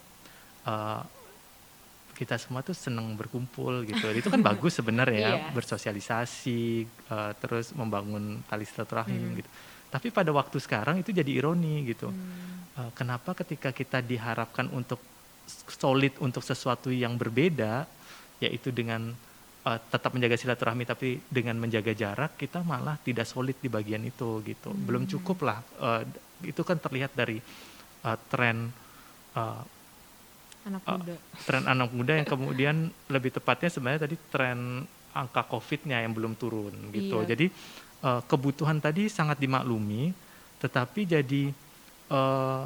eh, 0.65 1.01
kita 2.15 2.39
semua 2.39 2.63
tuh 2.63 2.73
seneng 2.73 3.13
berkumpul 3.13 3.83
gitu. 3.85 4.07
Itu 4.09 4.31
kan 4.31 4.39
bagus 4.49 4.79
sebenarnya 4.79 5.19
ya, 5.19 5.33
Iya. 5.37 5.51
bersosialisasi, 5.53 6.61
eh, 6.87 7.31
terus 7.37 7.75
membangun 7.75 8.41
tali 8.47 8.63
silaturahim 8.63 9.33
Hmm. 9.33 9.37
gitu. 9.37 9.49
Tapi 9.91 10.09
pada 10.09 10.31
waktu 10.31 10.57
sekarang 10.57 10.99
itu 10.99 11.11
jadi 11.11 11.27
ironi 11.29 11.85
gitu. 11.85 12.09
Hmm. 12.09 12.65
Eh, 12.75 12.91
kenapa 12.93 13.35
ketika 13.35 13.69
kita 13.69 14.01
diharapkan 14.01 14.67
untuk 14.71 14.97
solid 15.69 16.17
untuk 16.17 16.41
sesuatu 16.41 16.89
yang 16.89 17.13
berbeda, 17.15 17.85
yaitu 18.41 18.73
dengan 18.73 19.13
uh, 19.65 19.79
tetap 19.89 20.13
menjaga 20.13 20.37
silaturahmi 20.37 20.85
tapi 20.85 21.17
dengan 21.25 21.57
menjaga 21.57 21.91
jarak 21.97 22.37
kita 22.37 22.61
malah 22.61 22.95
tidak 23.01 23.25
solid 23.25 23.57
di 23.57 23.67
bagian 23.67 24.05
itu 24.05 24.39
gitu 24.45 24.69
hmm. 24.71 24.85
belum 24.85 25.03
cukup 25.09 25.37
lah 25.43 25.59
uh, 25.81 26.01
itu 26.45 26.61
kan 26.61 26.77
terlihat 26.77 27.17
dari 27.17 27.41
uh, 28.05 28.17
tren 28.29 28.69
uh, 29.33 29.61
anak 30.65 30.83
muda 30.85 31.13
uh, 31.17 31.19
tren 31.43 31.63
anak 31.65 31.89
muda 31.91 32.13
yang 32.13 32.27
kemudian 32.27 32.75
lebih 33.09 33.33
tepatnya 33.33 33.69
sebenarnya 33.73 34.05
tadi 34.05 34.15
tren 34.29 34.85
angka 35.15 35.47
covidnya 35.49 36.03
yang 36.03 36.13
belum 36.13 36.37
turun 36.37 36.93
gitu 36.93 37.25
iya. 37.25 37.33
jadi 37.33 37.45
uh, 38.05 38.21
kebutuhan 38.29 38.77
tadi 38.77 39.09
sangat 39.09 39.41
dimaklumi 39.41 40.13
tetapi 40.61 41.01
jadi 41.07 41.43
uh, 42.11 42.63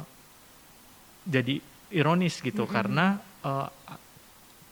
jadi 1.24 1.60
ironis 1.94 2.40
gitu 2.40 2.64
mm 2.64 2.66
-hmm. 2.66 2.74
karena 2.74 3.06
uh, 3.44 3.68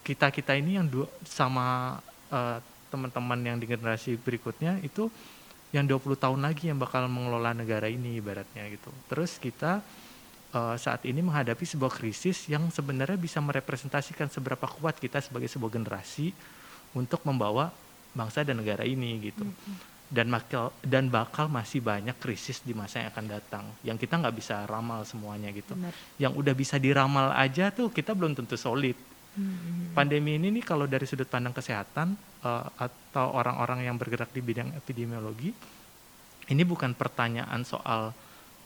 kita 0.03 0.33
kita 0.33 0.57
ini 0.57 0.81
yang 0.81 0.89
dua, 0.89 1.05
sama 1.29 2.01
uh, 2.33 2.59
teman-teman 2.89 3.39
yang 3.45 3.57
di 3.61 3.69
generasi 3.69 4.17
berikutnya 4.17 4.81
itu 4.81 5.13
yang 5.69 5.85
20 5.85 6.17
tahun 6.17 6.41
lagi 6.41 6.73
yang 6.73 6.81
bakal 6.81 7.05
mengelola 7.05 7.53
negara 7.53 7.93
ini 7.93 8.17
ibaratnya 8.17 8.65
gitu. 8.73 8.89
Terus 9.13 9.37
kita 9.37 9.85
uh, 10.57 10.77
saat 10.81 11.05
ini 11.05 11.21
menghadapi 11.21 11.61
sebuah 11.61 11.93
krisis 11.93 12.49
yang 12.49 12.73
sebenarnya 12.73 13.21
bisa 13.21 13.37
merepresentasikan 13.45 14.33
seberapa 14.33 14.65
kuat 14.65 14.97
kita 14.97 15.21
sebagai 15.21 15.49
sebuah 15.53 15.69
generasi 15.77 16.33
untuk 16.97 17.21
membawa 17.29 17.69
bangsa 18.17 18.41
dan 18.49 18.65
negara 18.65 18.89
ini 18.89 19.29
gitu. 19.29 19.45
Mm 19.45 19.53
-hmm. 19.53 19.97
Dan 20.09 20.33
bakal 20.33 20.73
dan 20.81 21.13
bakal 21.13 21.53
masih 21.53 21.85
banyak 21.85 22.17
krisis 22.17 22.65
di 22.65 22.73
masa 22.73 23.05
yang 23.05 23.13
akan 23.13 23.27
datang 23.29 23.65
yang 23.85 24.01
kita 24.01 24.17
nggak 24.17 24.41
bisa 24.41 24.65
ramal 24.65 25.05
semuanya 25.05 25.53
gitu. 25.53 25.77
Benar. 25.77 25.93
Yang 26.17 26.33
udah 26.33 26.55
bisa 26.57 26.81
diramal 26.81 27.37
aja 27.37 27.69
tuh 27.69 27.93
kita 27.93 28.17
belum 28.17 28.33
tentu 28.33 28.57
solid 28.57 28.97
Hmm. 29.39 29.95
Pandemi 29.95 30.35
ini 30.35 30.51
nih 30.51 30.65
kalau 30.67 30.91
dari 30.91 31.07
sudut 31.07 31.31
pandang 31.31 31.55
kesehatan 31.55 32.19
uh, 32.43 32.67
atau 32.75 33.39
orang-orang 33.39 33.87
yang 33.87 33.95
bergerak 33.95 34.35
di 34.35 34.43
bidang 34.43 34.75
epidemiologi, 34.75 35.55
ini 36.51 36.63
bukan 36.67 36.99
pertanyaan 36.99 37.63
soal 37.63 38.11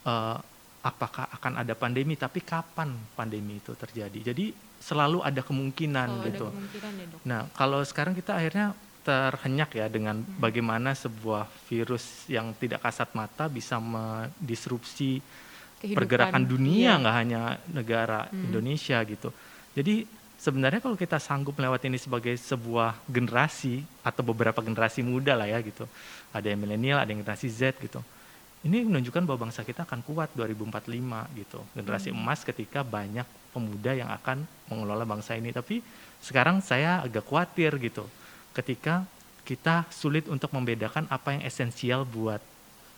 uh, 0.09 0.37
apakah 0.83 1.29
akan 1.37 1.63
ada 1.63 1.77
pandemi, 1.77 2.17
tapi 2.17 2.41
kapan 2.41 2.97
pandemi 3.13 3.61
itu 3.61 3.77
terjadi. 3.77 4.33
Jadi 4.33 4.51
selalu 4.83 5.23
ada 5.23 5.45
kemungkinan 5.45 6.09
oh, 6.11 6.25
gitu. 6.27 6.47
Ada 6.49 6.57
kemungkinan 6.57 6.93
ya, 6.97 7.05
dok. 7.07 7.21
Nah 7.29 7.41
kalau 7.55 7.81
sekarang 7.85 8.17
kita 8.17 8.35
akhirnya 8.35 8.75
terhenyak 9.03 9.71
ya 9.75 9.87
dengan 9.91 10.23
hmm. 10.23 10.39
bagaimana 10.39 10.95
sebuah 10.95 11.51
virus 11.67 12.27
yang 12.31 12.55
tidak 12.55 12.87
kasat 12.87 13.11
mata 13.19 13.51
bisa 13.51 13.83
mendisrupsi 13.83 15.19
Kehidupan, 15.83 15.99
pergerakan 15.99 16.43
dunia 16.47 16.95
iya. 16.95 17.01
nggak 17.03 17.15
iya. 17.15 17.23
hanya 17.27 17.43
negara 17.75 18.21
hmm. 18.31 18.47
Indonesia 18.51 18.99
gitu. 19.03 19.35
Jadi 19.75 20.07
sebenarnya 20.43 20.83
kalau 20.83 20.99
kita 20.99 21.23
sanggup 21.23 21.55
melewati 21.55 21.87
ini 21.87 22.03
sebagai 22.03 22.35
sebuah 22.35 22.99
generasi 23.07 23.87
atau 24.03 24.27
beberapa 24.27 24.59
generasi 24.59 25.07
muda 25.07 25.39
lah 25.39 25.47
ya 25.47 25.63
gitu. 25.63 25.87
Ada 26.35 26.51
yang 26.51 26.67
milenial 26.67 26.99
ada 26.99 27.15
yang 27.15 27.23
generasi 27.23 27.47
Z 27.47 27.79
gitu. 27.79 28.03
Ini 28.67 28.87
menunjukkan 28.87 29.23
bahwa 29.27 29.47
bangsa 29.47 29.63
kita 29.63 29.87
akan 29.87 30.03
kuat 30.03 30.35
2045 30.35 31.39
gitu. 31.39 31.61
Generasi 31.79 32.11
hmm. 32.11 32.19
emas 32.19 32.43
ketika 32.43 32.83
banyak 32.83 33.27
pemuda 33.55 33.95
yang 33.95 34.11
akan 34.11 34.43
mengelola 34.67 35.07
bangsa 35.07 35.39
ini. 35.39 35.55
Tapi 35.55 35.79
sekarang 36.19 36.59
saya 36.59 37.03
agak 37.03 37.23
khawatir 37.27 37.79
gitu. 37.79 38.07
Ketika 38.51 39.07
kita 39.47 39.87
sulit 39.91 40.27
untuk 40.31 40.51
membedakan 40.55 41.07
apa 41.11 41.39
yang 41.39 41.43
esensial 41.43 42.07
buat 42.07 42.39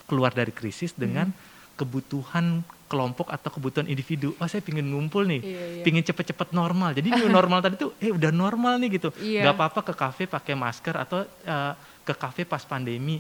keluar 0.05 0.33
dari 0.33 0.53
krisis 0.53 0.93
dengan 0.93 1.33
hmm. 1.33 1.77
kebutuhan 1.81 2.61
kelompok 2.95 3.27
atau 3.35 3.51
kebutuhan 3.51 3.91
individu. 3.91 4.39
Oh 4.39 4.47
saya 4.47 4.63
pingin 4.63 4.87
ngumpul 4.87 5.27
nih, 5.27 5.43
iya, 5.43 5.63
iya. 5.75 5.83
pingin 5.83 6.07
cepet-cepet 6.07 6.55
normal. 6.55 6.95
Jadi 6.95 7.11
new 7.11 7.27
normal 7.27 7.59
tadi 7.59 7.75
tuh, 7.75 7.91
eh 7.99 8.15
udah 8.15 8.31
normal 8.31 8.79
nih 8.79 9.03
gitu. 9.03 9.11
Iya. 9.19 9.51
Gak 9.51 9.55
apa-apa 9.59 9.81
ke 9.91 9.95
kafe 9.99 10.23
pakai 10.31 10.55
masker 10.55 10.95
atau 10.95 11.27
uh, 11.27 11.75
ke 12.07 12.15
kafe 12.15 12.47
pas 12.47 12.63
pandemi. 12.63 13.19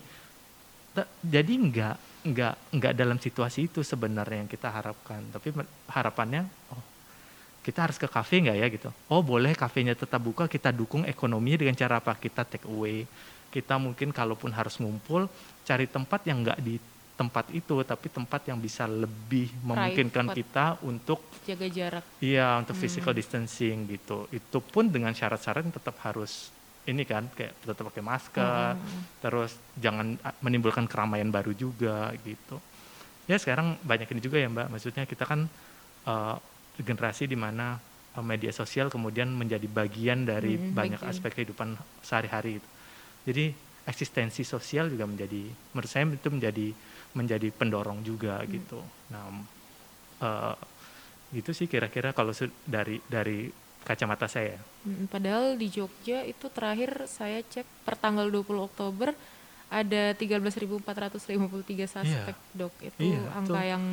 Jadi 1.26 1.52
nggak 1.58 2.22
nggak 2.30 2.54
nggak 2.78 2.92
dalam 2.94 3.18
situasi 3.18 3.66
itu 3.66 3.82
sebenarnya 3.82 4.46
yang 4.46 4.50
kita 4.50 4.70
harapkan. 4.70 5.18
Tapi 5.34 5.50
harapannya, 5.90 6.46
oh 6.70 6.94
kita 7.66 7.90
harus 7.90 7.98
ke 7.98 8.06
kafe 8.06 8.44
nggak 8.46 8.56
ya 8.60 8.66
gitu. 8.70 8.88
Oh 9.10 9.24
boleh 9.26 9.58
kafenya 9.58 9.98
tetap 9.98 10.22
buka, 10.22 10.46
kita 10.46 10.70
dukung 10.70 11.02
ekonominya 11.02 11.66
dengan 11.66 11.74
cara 11.74 11.98
apa? 11.98 12.14
Kita 12.14 12.46
take 12.46 12.70
away. 12.70 13.08
Kita 13.50 13.80
mungkin 13.80 14.14
kalaupun 14.14 14.54
harus 14.54 14.78
ngumpul, 14.78 15.26
cari 15.66 15.90
tempat 15.90 16.22
yang 16.28 16.46
nggak 16.46 16.58
di 16.62 16.76
tempat 17.14 17.46
itu 17.54 17.78
tapi 17.86 18.10
tempat 18.10 18.50
yang 18.50 18.58
bisa 18.58 18.90
lebih 18.90 19.46
memungkinkan 19.62 20.34
kita 20.34 20.82
untuk 20.82 21.22
jaga 21.46 21.66
jarak 21.70 22.04
iya 22.18 22.58
untuk 22.58 22.74
hmm. 22.74 22.82
physical 22.82 23.14
distancing 23.14 23.86
gitu 23.86 24.26
itu 24.34 24.58
pun 24.58 24.90
dengan 24.90 25.14
syarat-syarat 25.14 25.62
yang 25.62 25.74
tetap 25.74 25.94
harus 26.02 26.50
ini 26.84 27.06
kan 27.06 27.30
kayak 27.32 27.54
tetap 27.62 27.86
pakai 27.86 28.02
masker 28.02 28.74
hmm. 28.74 29.22
terus 29.22 29.54
jangan 29.78 30.18
menimbulkan 30.42 30.90
keramaian 30.90 31.30
baru 31.30 31.54
juga 31.54 32.10
gitu 32.26 32.58
ya 33.30 33.38
sekarang 33.38 33.78
banyak 33.80 34.10
ini 34.10 34.20
juga 34.20 34.36
ya 34.36 34.50
mbak 34.50 34.68
maksudnya 34.68 35.06
kita 35.08 35.24
kan 35.24 35.46
uh, 36.10 36.36
generasi 36.76 37.30
di 37.30 37.38
mana 37.38 37.78
uh, 38.18 38.24
media 38.24 38.52
sosial 38.52 38.92
kemudian 38.92 39.30
menjadi 39.32 39.64
bagian 39.70 40.28
dari 40.28 40.58
hmm, 40.58 40.76
banyak 40.76 41.00
bagian. 41.00 41.14
aspek 41.14 41.30
kehidupan 41.40 41.78
sehari-hari 42.04 42.60
jadi 43.24 43.54
eksistensi 43.88 44.44
sosial 44.44 44.92
juga 44.92 45.08
menjadi 45.08 45.48
menurut 45.72 45.88
saya 45.88 46.04
itu 46.08 46.28
menjadi 46.28 46.68
menjadi 47.14 47.48
pendorong 47.54 48.02
juga 48.02 48.42
hmm. 48.42 48.48
gitu. 48.50 48.80
Nah, 49.14 49.24
uh, 50.20 50.54
gitu 51.34 51.50
sih 51.50 51.66
kira-kira 51.66 52.14
kalau 52.14 52.34
dari 52.66 52.98
dari 53.06 53.50
kacamata 53.84 54.26
saya. 54.26 54.56
Hmm, 54.82 55.06
padahal 55.06 55.60
di 55.60 55.68
Jogja 55.68 56.24
itu 56.24 56.48
terakhir 56.48 57.04
saya 57.06 57.44
cek 57.44 57.66
per 57.84 57.94
tanggal 58.00 58.26
20 58.32 58.68
Oktober 58.68 59.12
ada 59.68 60.14
13.453 60.14 60.80
suspek 61.90 62.36
yeah. 62.36 62.56
dok. 62.56 62.74
Itu 62.80 63.02
yeah, 63.02 63.36
angka 63.36 63.60
tuh. 63.60 63.66
yang 63.66 63.84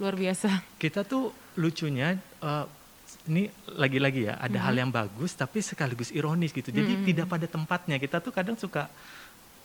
luar 0.00 0.14
biasa. 0.14 0.48
Kita 0.78 1.02
tuh 1.02 1.32
lucunya 1.58 2.16
uh, 2.40 2.66
ini 3.26 3.50
lagi-lagi 3.74 4.30
ya 4.30 4.38
ada 4.38 4.54
-hmm. 4.56 4.66
hal 4.70 4.74
yang 4.86 4.90
bagus 4.94 5.34
tapi 5.34 5.58
sekaligus 5.60 6.14
ironis 6.14 6.54
gitu. 6.54 6.70
Jadi 6.70 7.00
-hmm. 7.00 7.06
tidak 7.06 7.26
pada 7.26 7.46
tempatnya. 7.50 7.96
Kita 7.98 8.22
tuh 8.22 8.30
kadang 8.30 8.54
suka 8.54 8.86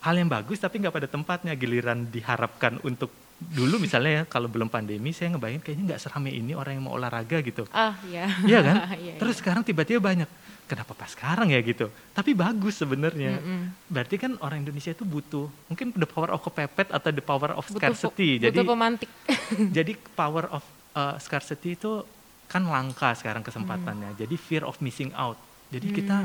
hal 0.05 0.15
yang 0.21 0.29
bagus 0.29 0.61
tapi 0.61 0.77
nggak 0.77 0.93
pada 0.93 1.09
tempatnya. 1.09 1.57
Giliran 1.57 2.05
diharapkan 2.13 2.77
untuk 2.85 3.09
dulu 3.35 3.83
misalnya 3.83 4.11
ya 4.11 4.23
kalau 4.23 4.47
belum 4.47 4.71
pandemi 4.71 5.11
saya 5.11 5.35
ngebayangin 5.35 5.59
kayaknya 5.59 5.83
nggak 5.91 6.01
serame 6.07 6.31
ini 6.31 6.55
orang 6.55 6.79
yang 6.79 6.85
mau 6.87 6.95
olahraga 6.95 7.41
gitu. 7.43 7.67
Ah 7.73 7.97
iya. 8.07 8.29
Iya 8.45 8.59
kan? 8.63 8.75
Iya, 9.03 9.13
terus 9.19 9.35
iya. 9.35 9.41
sekarang 9.43 9.63
tiba-tiba 9.65 9.99
banyak. 9.99 10.29
Kenapa 10.65 10.97
pas 10.97 11.13
sekarang 11.13 11.53
ya 11.53 11.61
gitu? 11.61 11.89
Tapi 12.13 12.31
bagus 12.37 12.77
sebenarnya. 12.79 13.41
Mm 13.41 13.65
berarti 13.85 14.15
kan 14.17 14.37
orang 14.41 14.65
Indonesia 14.65 14.93
itu 14.93 15.05
butuh 15.05 15.49
mungkin 15.71 15.93
the 15.97 16.09
power 16.09 16.33
of 16.33 16.41
kepepet 16.41 16.89
atau 16.89 17.09
the 17.13 17.23
power 17.23 17.53
of 17.53 17.65
butuh, 17.65 17.79
scarcity. 17.81 18.39
butuh 18.39 18.45
jadi 18.49 18.57
pemantik. 18.61 19.09
jadi 19.77 19.93
power 20.13 20.45
of 20.53 20.63
uh, 20.97 21.15
scarcity 21.21 21.75
itu 21.75 22.05
kan 22.45 22.65
langka 22.65 23.13
sekarang 23.17 23.41
kesempatannya. 23.41 24.15
Mm. 24.15 24.17
jadi 24.21 24.35
fear 24.37 24.63
of 24.63 24.77
missing 24.79 25.09
out. 25.17 25.37
Jadi 25.73 25.87
mm. 25.91 25.95
kita 25.97 26.17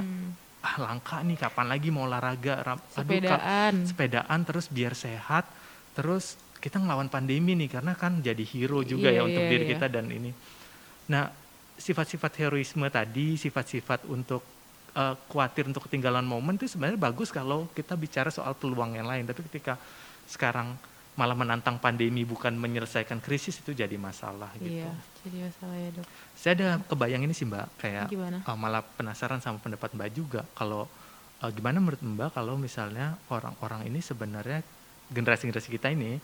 ah 0.60 0.76
langka 0.76 1.24
nih 1.24 1.40
kapan 1.40 1.66
lagi 1.72 1.88
mau 1.88 2.04
olahraga? 2.04 2.76
Sepedaan 2.92 3.74
Aduh, 3.80 3.88
sepedaan. 3.88 4.38
Terus 4.44 4.66
biar 4.68 4.92
sehat. 4.92 5.48
Terus 5.96 6.36
kita 6.60 6.76
ngelawan 6.76 7.08
pandemi 7.08 7.56
nih 7.56 7.80
karena 7.80 7.96
kan 7.96 8.20
jadi 8.20 8.44
hero 8.44 8.84
juga 8.84 9.08
yeah, 9.08 9.24
ya 9.24 9.28
untuk 9.28 9.42
yeah, 9.42 9.52
diri 9.56 9.64
yeah. 9.64 9.72
kita 9.74 9.86
dan 9.88 10.06
ini. 10.12 10.30
Nah 11.08 11.32
sifat-sifat 11.80 12.32
heroisme 12.44 12.84
tadi 12.92 13.40
sifat-sifat 13.40 14.04
untuk 14.12 14.44
uh, 14.92 15.16
khawatir 15.32 15.64
untuk 15.64 15.88
ketinggalan 15.88 16.22
momen 16.28 16.60
itu 16.60 16.68
sebenarnya 16.68 17.00
bagus 17.00 17.32
kalau 17.32 17.64
kita 17.72 17.96
bicara 17.96 18.28
soal 18.28 18.52
peluang 18.52 19.00
yang 19.00 19.08
lain. 19.08 19.24
Tapi 19.24 19.40
ketika 19.48 19.80
sekarang 20.28 20.76
malah 21.18 21.36
menantang 21.36 21.76
pandemi 21.82 22.22
bukan 22.22 22.54
menyelesaikan 22.54 23.18
krisis 23.18 23.58
itu 23.58 23.74
jadi 23.74 23.92
masalah 23.98 24.54
gitu. 24.56 24.80
Iya, 24.80 24.92
jadi 25.26 25.36
masalah 25.50 25.76
ya 25.76 25.90
dok. 25.98 26.06
Saya 26.38 26.52
ada 26.56 26.68
kebayang 26.86 27.22
ini 27.26 27.34
sih 27.34 27.44
mbak, 27.44 27.66
kayak 27.82 28.06
uh, 28.14 28.56
malah 28.56 28.80
penasaran 28.80 29.42
sama 29.42 29.58
pendapat 29.58 29.92
mbak 29.92 30.10
juga. 30.14 30.42
Kalau 30.54 30.86
uh, 31.42 31.50
gimana 31.50 31.82
menurut 31.82 32.00
mbak 32.00 32.30
kalau 32.32 32.54
misalnya 32.54 33.18
orang-orang 33.28 33.90
ini 33.90 34.00
sebenarnya 34.00 34.62
generasi-generasi 35.10 35.68
kita 35.74 35.90
ini 35.90 36.22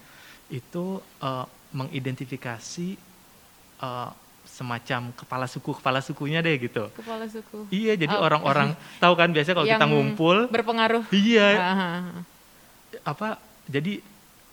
itu 0.49 1.03
uh, 1.21 1.45
mengidentifikasi 1.75 2.95
uh, 3.83 4.11
semacam 4.47 5.11
kepala 5.13 5.51
suku 5.51 5.75
kepala 5.77 5.99
sukunya 6.01 6.39
deh 6.41 6.57
gitu. 6.57 6.89
Kepala 6.95 7.27
suku. 7.27 7.67
Iya, 7.69 7.99
jadi 7.99 8.15
oh. 8.17 8.23
orang-orang 8.23 8.73
tahu 9.03 9.13
kan 9.19 9.29
biasa 9.35 9.53
kalau 9.53 9.67
kita 9.67 9.87
ngumpul 9.91 10.47
berpengaruh. 10.49 11.05
Iya. 11.13 11.49
Apa 13.03 13.43
jadi 13.67 14.01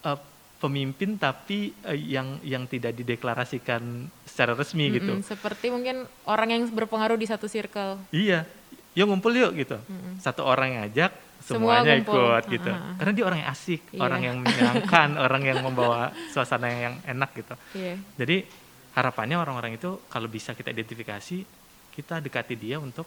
uh, 0.03 0.19
pemimpin 0.63 1.19
tapi 1.19 1.75
uh, 1.83 1.91
yang 1.91 2.39
yang 2.43 2.63
tidak 2.71 2.95
dideklarasikan 2.95 4.07
secara 4.23 4.55
resmi 4.55 4.87
mm 4.87 4.89
-hmm, 4.89 4.97
gitu. 4.99 5.13
Seperti 5.35 5.67
mungkin 5.67 6.07
orang 6.23 6.49
yang 6.55 6.63
berpengaruh 6.71 7.19
di 7.19 7.27
satu 7.27 7.51
circle. 7.51 7.99
Iya, 8.15 8.47
yuk 8.95 9.05
ngumpul 9.11 9.35
yuk 9.35 9.51
gitu. 9.59 9.75
Mm 9.75 9.97
-hmm. 9.99 10.13
Satu 10.23 10.47
orang 10.47 10.71
yang 10.71 10.81
ajak, 10.87 11.11
semuanya 11.43 11.99
Semua 11.99 12.03
ikut 12.03 12.43
gitu. 12.47 12.71
Uh 12.71 12.79
-huh. 12.79 12.95
Karena 12.95 13.11
dia 13.11 13.25
orang 13.27 13.39
yang 13.43 13.49
asik, 13.51 13.81
yeah. 13.91 14.03
orang 14.07 14.21
yang 14.23 14.37
menyenangkan, 14.39 15.09
orang 15.25 15.41
yang 15.43 15.59
membawa 15.59 16.15
suasana 16.31 16.71
yang 16.71 16.95
enak 17.03 17.29
gitu. 17.35 17.55
Yeah. 17.75 17.99
Jadi 18.15 18.47
harapannya 18.95 19.35
orang-orang 19.35 19.75
itu 19.75 19.99
kalau 20.07 20.31
bisa 20.31 20.55
kita 20.55 20.71
identifikasi, 20.71 21.43
kita 21.91 22.23
dekati 22.23 22.55
dia 22.55 22.79
untuk 22.79 23.05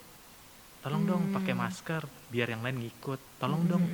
tolong 0.86 1.02
dong 1.02 1.22
Hmm. 1.26 1.34
pakai 1.34 1.54
masker 1.58 2.02
biar 2.30 2.54
yang 2.54 2.62
lain 2.62 2.78
ngikut 2.78 3.42
tolong 3.42 3.66
Mm, 3.66 3.70
dong 3.74 3.84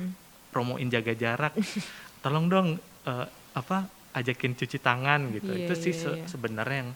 promoin 0.53 0.87
jaga 0.93 1.17
jarak 1.17 1.57
tolong 2.23 2.45
dong 2.45 2.77
eh, 3.03 3.27
apa 3.53 3.77
ajakin 4.13 4.53
cuci 4.53 4.77
tangan 4.77 5.31
gitu 5.31 5.49
Iya, 5.49 5.65
itu 5.65 5.73
sih 5.75 5.91
iya, 5.91 6.01
se- 6.03 6.17
iya. 6.17 6.25
sebenarnya 6.25 6.77
yang 6.79 6.91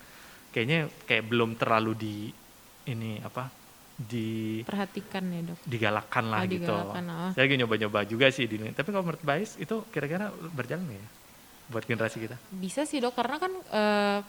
kayaknya 0.49 0.79
kayak 1.03 1.25
belum 1.25 1.53
terlalu 1.55 1.91
di 1.93 2.15
ini 2.87 3.19
apa 3.19 3.49
di 3.93 4.61
Perhatikan 4.61 5.25
ya 5.27 5.41
dok. 5.43 5.57
digalakkan 5.63 6.25
lah 6.29 6.41
Oh, 6.41 6.47
gitu 6.47 6.69
digalakan, 6.69 7.05
oh. 7.09 7.29
saya 7.33 7.43
lagi 7.43 7.55
nyoba-nyoba 7.57 7.99
juga 8.05 8.29
sih 8.29 8.45
di 8.45 8.61
tapi 8.71 8.87
kalau 8.87 9.03
menurut 9.03 9.21
Bais 9.21 9.57
itu 9.57 9.81
kira-kira 9.89 10.29
berjalan 10.51 10.85
ya 10.87 11.05
buat 11.67 11.83
generasi 11.83 12.21
kita 12.21 12.37
Bisa 12.53 12.85
sih 12.85 13.01
dok, 13.01 13.11
karena 13.11 13.37
kan 13.37 13.51
eh, 13.51 14.19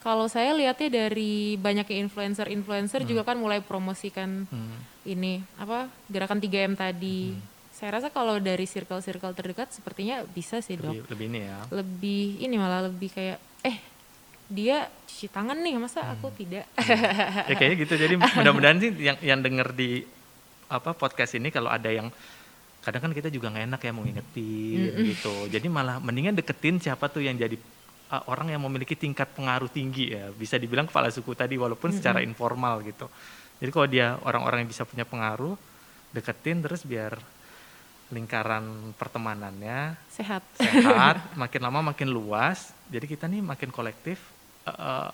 kalau 0.00 0.26
saya 0.26 0.50
lihatnya 0.50 1.06
dari 1.06 1.54
banyaknya 1.54 1.94
influencer-influencer 2.02 3.04
juga 3.04 3.22
kan 3.22 3.36
mulai 3.36 3.60
promosikan 3.60 4.48
Hmm. 4.48 4.80
ini 5.04 5.44
apa 5.54 5.86
gerakan 6.08 6.40
3M 6.40 6.74
tadi. 6.74 7.30
Hmm. 7.30 7.51
Saya 7.82 7.98
rasa 7.98 8.14
kalau 8.14 8.38
dari 8.38 8.62
circle-circle 8.62 9.34
terdekat 9.34 9.74
sepertinya 9.74 10.22
bisa 10.22 10.62
sih 10.62 10.78
dok. 10.78 10.94
lebih, 10.94 11.10
lebih 11.10 11.26
ini 11.34 11.40
ya. 11.42 11.58
Lebih 11.66 12.22
ini 12.38 12.54
malah 12.54 12.86
lebih 12.86 13.10
kayak 13.10 13.42
eh 13.66 13.74
dia 14.46 14.86
cuci 14.86 15.26
tangan 15.26 15.58
nih 15.58 15.82
masa 15.82 16.06
aku 16.14 16.30
Hmm. 16.30 16.38
tidak. 16.38 16.64
ya 17.50 17.54
kayaknya 17.58 17.76
gitu. 17.82 17.94
Jadi 17.98 18.14
mudah-mudahan 18.38 18.78
sih 18.78 18.90
yang 19.02 19.18
yang 19.18 19.42
denger 19.42 19.74
di 19.74 20.06
apa 20.70 20.94
podcast 20.94 21.34
ini 21.34 21.50
kalau 21.50 21.74
ada 21.74 21.90
yang 21.90 22.06
kadang 22.86 23.02
kan 23.02 23.10
kita 23.10 23.34
juga 23.34 23.50
nggak 23.50 23.66
enak 23.74 23.80
ya 23.82 23.90
mau 23.90 24.06
ngingetin 24.06 24.78
gitu. 25.02 25.34
Jadi 25.50 25.66
malah 25.66 25.98
mendingan 25.98 26.38
deketin 26.38 26.78
siapa 26.78 27.10
tuh 27.10 27.26
yang 27.26 27.34
jadi 27.34 27.58
uh, 28.14 28.30
orang 28.30 28.54
yang 28.54 28.62
memiliki 28.62 28.94
tingkat 28.94 29.26
pengaruh 29.34 29.66
tinggi 29.66 30.14
ya. 30.14 30.30
Bisa 30.30 30.54
dibilang 30.54 30.86
kepala 30.86 31.10
suku 31.10 31.34
tadi 31.34 31.58
walaupun 31.58 31.90
secara 31.90 32.22
informal 32.22 32.78
gitu. 32.86 33.10
Jadi 33.58 33.70
kalau 33.74 33.90
dia 33.90 34.22
orang-orang 34.22 34.62
yang 34.62 34.70
bisa 34.70 34.86
punya 34.86 35.02
pengaruh 35.02 35.58
deketin 36.14 36.62
terus 36.62 36.86
biar 36.86 37.18
lingkaran 38.12 38.62
pertemanannya 38.94 39.96
Sehat. 40.06 40.44
sehat, 40.54 41.16
makin 41.42 41.60
lama 41.60 41.80
makin 41.82 42.08
luas. 42.08 42.76
Jadi 42.86 43.08
kita 43.08 43.24
nih 43.24 43.40
makin 43.40 43.68
kolektif 43.68 44.20
eh, 44.62 45.10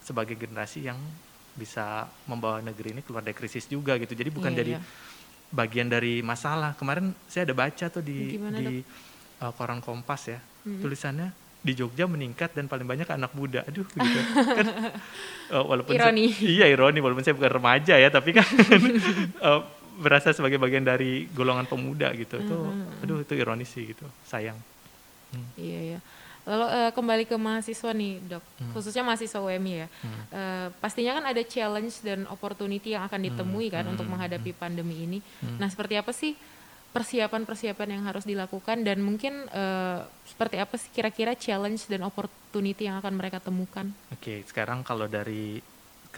sebagai 0.00 0.34
generasi 0.34 0.86
yang 0.86 0.96
bisa 1.52 2.06
membawa 2.24 2.62
negeri 2.62 2.94
ini 2.94 3.02
keluar 3.02 3.20
dari 3.20 3.34
krisis 3.34 3.66
juga 3.66 3.98
gitu. 3.98 4.14
Jadi 4.14 4.30
bukan 4.30 4.54
Iya, 4.54 4.56
jadi 4.56 4.72
iya. 4.72 4.80
bagian 5.50 5.90
dari 5.90 6.22
masalah. 6.22 6.78
Kemarin 6.78 7.10
saya 7.26 7.42
ada 7.42 7.58
baca 7.58 7.86
tuh 7.88 8.00
di 8.00 8.32
Gimana, 8.32 8.56
di 8.56 8.86
eh, 9.36 9.52
koran 9.52 9.82
Kompas 9.82 10.30
ya, 10.30 10.38
Mm-mm. 10.38 10.78
tulisannya 10.78 11.28
di 11.58 11.74
Jogja 11.74 12.06
meningkat 12.06 12.54
dan 12.54 12.70
paling 12.70 12.86
banyak 12.86 13.10
anak 13.10 13.34
muda. 13.34 13.66
Aduh, 13.66 13.82
gitu. 13.84 14.18
kan 14.38 14.66
eh, 15.50 15.64
walaupun 15.66 15.90
saya- 15.90 16.06
Ironi. 16.06 16.30
iya 16.38 16.70
ironi 16.70 17.02
walaupun 17.02 17.26
saya 17.26 17.34
bukan 17.34 17.50
remaja 17.52 17.98
ya, 17.98 18.06
tapi 18.08 18.30
kan 18.30 18.46
eh, 19.50 19.60
berasa 19.98 20.30
sebagai 20.30 20.62
bagian 20.62 20.86
dari 20.86 21.26
golongan 21.34 21.66
pemuda 21.66 22.14
gitu. 22.14 22.38
Itu 22.38 22.56
Mm-mm. 22.56 23.02
aduh 23.02 23.18
itu 23.26 23.34
ironis 23.34 23.68
sih 23.68 23.90
gitu. 23.90 24.06
Sayang. 24.24 24.56
Iya 25.58 25.96
ya. 25.96 26.00
Lalu 26.48 26.64
eh, 26.64 26.90
kembali 26.96 27.24
ke 27.28 27.36
mahasiswa 27.36 27.92
nih 27.92 28.12
dok, 28.24 28.44
Hmm. 28.56 28.72
khususnya 28.72 29.04
mahasiswa 29.04 29.36
UMI 29.36 29.72
ya. 29.84 29.88
Hmm. 30.00 30.20
Eh, 30.32 30.66
pastinya 30.80 31.20
kan 31.20 31.24
ada 31.28 31.42
challenge 31.44 32.00
dan 32.00 32.24
opportunity 32.32 32.96
yang 32.96 33.04
akan 33.04 33.20
ditemui 33.20 33.68
kan 33.68 33.84
hmm, 33.84 33.92
untuk 33.92 34.08
hmm, 34.08 34.16
menghadapi 34.16 34.56
pandemi 34.56 35.04
ini. 35.04 35.18
Hmm. 35.44 35.60
Nah 35.60 35.68
seperti 35.68 36.00
apa 36.00 36.16
sih 36.16 36.32
persiapan-persiapan 36.88 38.00
yang 38.00 38.02
harus 38.08 38.24
dilakukan 38.24 38.80
dan 38.80 39.04
mungkin 39.04 39.44
eh, 39.52 40.00
seperti 40.24 40.56
apa 40.56 40.80
sih 40.80 40.88
kira-kira 40.88 41.36
challenge 41.36 41.84
dan 41.84 42.00
opportunity 42.08 42.88
yang 42.88 42.96
akan 42.96 43.12
mereka 43.20 43.44
temukan? 43.44 43.92
Oke, 44.08 44.40
sekarang 44.48 44.80
kalau 44.80 45.04
dari 45.04 45.60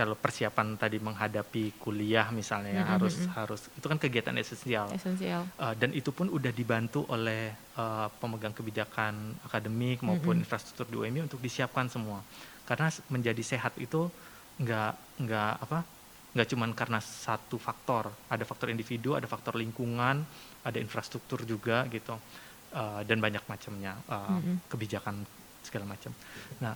kalau 0.01 0.17
persiapan 0.17 0.81
tadi 0.81 0.97
menghadapi 0.97 1.77
kuliah 1.77 2.33
misalnya 2.33 2.73
ya, 2.73 2.85
Mm-mm, 2.89 2.93
harus 2.97 3.15
mm-mm. 3.21 3.37
harus 3.37 3.61
itu 3.69 3.85
kan 3.85 4.01
kegiatan 4.01 4.33
esensial 4.41 4.89
Esensial. 4.97 5.45
Uh, 5.61 5.77
dan 5.77 5.93
itu 5.93 6.09
pun 6.09 6.33
udah 6.33 6.49
dibantu 6.57 7.05
oleh 7.13 7.53
uh, 7.77 8.09
pemegang 8.17 8.57
kebijakan 8.57 9.37
akademik 9.45 10.01
maupun 10.01 10.41
Mm-mm. 10.41 10.45
infrastruktur 10.49 10.89
di 10.89 10.97
UMI 11.05 11.29
untuk 11.29 11.45
disiapkan 11.45 11.93
semua 11.93 12.25
karena 12.65 12.89
menjadi 13.13 13.43
sehat 13.45 13.77
itu 13.77 14.09
nggak 14.57 15.21
nggak 15.21 15.53
apa 15.69 15.85
nggak 16.33 16.49
cuman 16.49 16.71
karena 16.73 16.99
satu 17.05 17.61
faktor 17.61 18.09
ada 18.33 18.45
faktor 18.49 18.73
individu 18.73 19.13
ada 19.13 19.29
faktor 19.29 19.61
lingkungan 19.61 20.25
ada 20.65 20.79
infrastruktur 20.81 21.45
juga 21.45 21.85
gitu 21.93 22.17
uh, 22.73 23.05
dan 23.05 23.21
banyak 23.21 23.45
macamnya 23.45 24.01
uh, 24.09 24.33
Mm-mm. 24.33 24.65
kebijakan 24.73 25.29
segala 25.61 25.93
macam 25.93 26.17
nah 26.57 26.73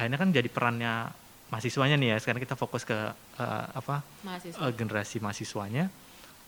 akhirnya 0.00 0.16
kan 0.16 0.30
jadi 0.32 0.48
perannya 0.48 1.23
mahasiswanya 1.48 1.96
nih 1.96 2.08
ya. 2.12 2.16
Sekarang 2.20 2.40
kita 2.40 2.54
fokus 2.54 2.82
ke 2.82 2.94
uh, 2.94 3.66
apa 3.72 4.00
Mahasiswa. 4.22 4.60
eh, 4.60 4.72
generasi 4.72 5.16
mahasiswanya. 5.20 5.88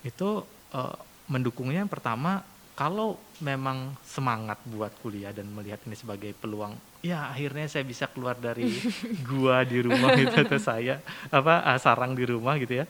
Itu 0.02 0.44
eh, 0.70 0.96
mendukungnya 1.26 1.82
yang 1.82 1.90
pertama 1.90 2.42
kalau 2.76 3.16
memang 3.40 3.96
semangat 4.04 4.60
buat 4.68 4.92
kuliah 5.00 5.32
dan 5.32 5.48
melihat 5.48 5.80
ini 5.88 5.96
sebagai 5.96 6.36
peluang 6.36 6.76
ya 7.00 7.32
akhirnya 7.32 7.64
saya 7.72 7.88
bisa 7.88 8.04
keluar 8.04 8.36
dari 8.36 8.68
gua 9.28 9.64
di 9.64 9.80
rumah 9.80 10.12
gitu 10.12 10.36
atau 10.44 10.60
saya 10.60 11.00
apa 11.32 11.64
ah, 11.64 11.78
sarang 11.80 12.12
di 12.12 12.24
rumah 12.28 12.60
gitu 12.60 12.80
ya. 12.80 12.86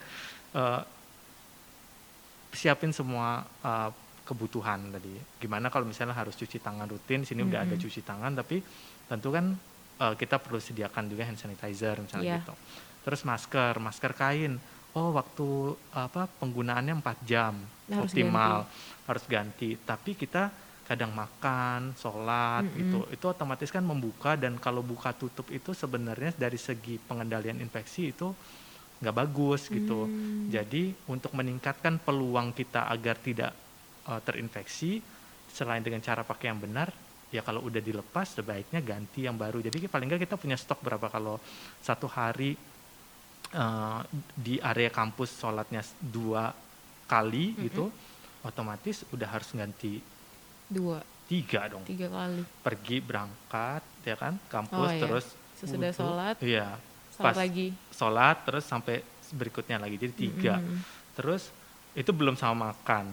Eh, 0.52 0.82
siapin 2.52 2.90
semua 2.90 3.44
eh, 3.62 3.90
kebutuhan 4.26 4.90
tadi. 4.90 5.14
Gimana 5.38 5.70
kalau 5.70 5.86
misalnya 5.86 6.16
harus 6.18 6.34
cuci 6.34 6.58
tangan 6.58 6.90
rutin 6.90 7.22
sini 7.22 7.46
udah 7.46 7.62
ada 7.62 7.78
cuci 7.78 8.02
tangan 8.02 8.34
tapi 8.34 8.58
tentu 9.06 9.30
kan 9.30 9.54
eh, 9.96 10.14
kita 10.14 10.36
perlu 10.36 10.58
sediakan 10.58 11.06
juga 11.06 11.24
hand 11.24 11.36
sanitizer 11.36 11.96
misalnya 11.98 12.26
Iya. 12.26 12.38
gitu 12.42 12.54
terus 13.02 13.22
masker 13.22 13.78
masker 13.78 14.12
kain 14.12 14.58
oh 14.92 15.12
waktu 15.12 15.46
apa 15.92 16.26
penggunaannya 16.40 16.94
4 16.98 17.22
jam 17.22 17.54
Harus 17.86 18.10
optimal 18.10 18.66
harus 19.06 19.24
ganti 19.26 19.78
tapi 19.78 20.14
kita 20.14 20.50
kadang 20.82 21.10
makan 21.10 21.94
sholat 21.94 22.62
Mm-mm. 22.62 22.78
gitu 22.78 22.98
itu 23.10 23.24
otomatis 23.26 23.70
kan 23.70 23.82
membuka 23.82 24.34
dan 24.34 24.54
kalau 24.56 24.82
buka 24.82 25.10
tutup 25.12 25.50
itu 25.50 25.70
sebenarnya 25.70 26.34
dari 26.34 26.56
segi 26.56 26.98
pengendalian 26.98 27.58
infeksi 27.58 28.10
itu 28.10 28.30
nggak 28.96 29.12
bagus 29.14 29.68
gitu 29.68 30.06
Hmm. 30.08 30.48
jadi 30.48 30.94
untuk 31.06 31.36
meningkatkan 31.36 32.00
peluang 32.00 32.50
kita 32.50 32.88
agar 32.88 33.18
tidak 33.20 33.52
uh, 34.06 34.18
terinfeksi 34.18 35.02
selain 35.46 35.82
dengan 35.82 36.00
cara 36.00 36.22
pakai 36.22 36.48
yang 36.48 36.58
benar 36.58 36.88
ya 37.36 37.42
kalau 37.42 37.60
udah 37.62 37.78
dilepas 37.78 38.26
sebaiknya 38.32 38.80
ganti 38.80 39.22
yang 39.22 39.36
baru 39.36 39.60
jadi 39.60 39.76
paling 39.86 40.08
nggak 40.08 40.24
kita 40.24 40.36
punya 40.36 40.56
stok 40.56 40.80
berapa 40.80 41.06
kalau 41.06 41.36
satu 41.78 42.08
hari 42.08 42.56
uh, 43.52 44.00
di 44.32 44.56
area 44.58 44.88
kampus 44.90 45.36
sholatnya 45.36 45.84
dua 46.00 46.48
kali 47.04 47.52
Mm-mm. 47.52 47.62
gitu 47.62 47.84
otomatis 48.42 49.04
udah 49.10 49.28
harus 49.28 49.52
ganti 49.52 50.00
Dua, 50.66 50.98
tiga 51.24 51.68
dong 51.68 51.84
tiga 51.84 52.08
kali. 52.08 52.42
pergi 52.58 52.96
berangkat 52.98 53.82
ya 54.02 54.16
kan 54.16 54.34
kampus 54.46 54.74
Oh, 54.82 54.90
iya. 54.90 55.02
terus 55.02 55.26
Sesudah 55.56 55.88
sholat, 55.90 56.36
iya 56.42 56.68
Salat 57.10 57.22
pas 57.22 57.36
lagi. 57.38 57.68
sholat 57.90 58.36
terus 58.42 58.64
sampai 58.64 59.00
berikutnya 59.30 59.78
lagi 59.78 59.96
jadi 59.96 60.14
tiga 60.14 60.54
Mm-mm. 60.56 60.80
terus 61.14 61.48
itu 61.92 62.10
belum 62.10 62.34
sama 62.34 62.72
makan 62.72 63.12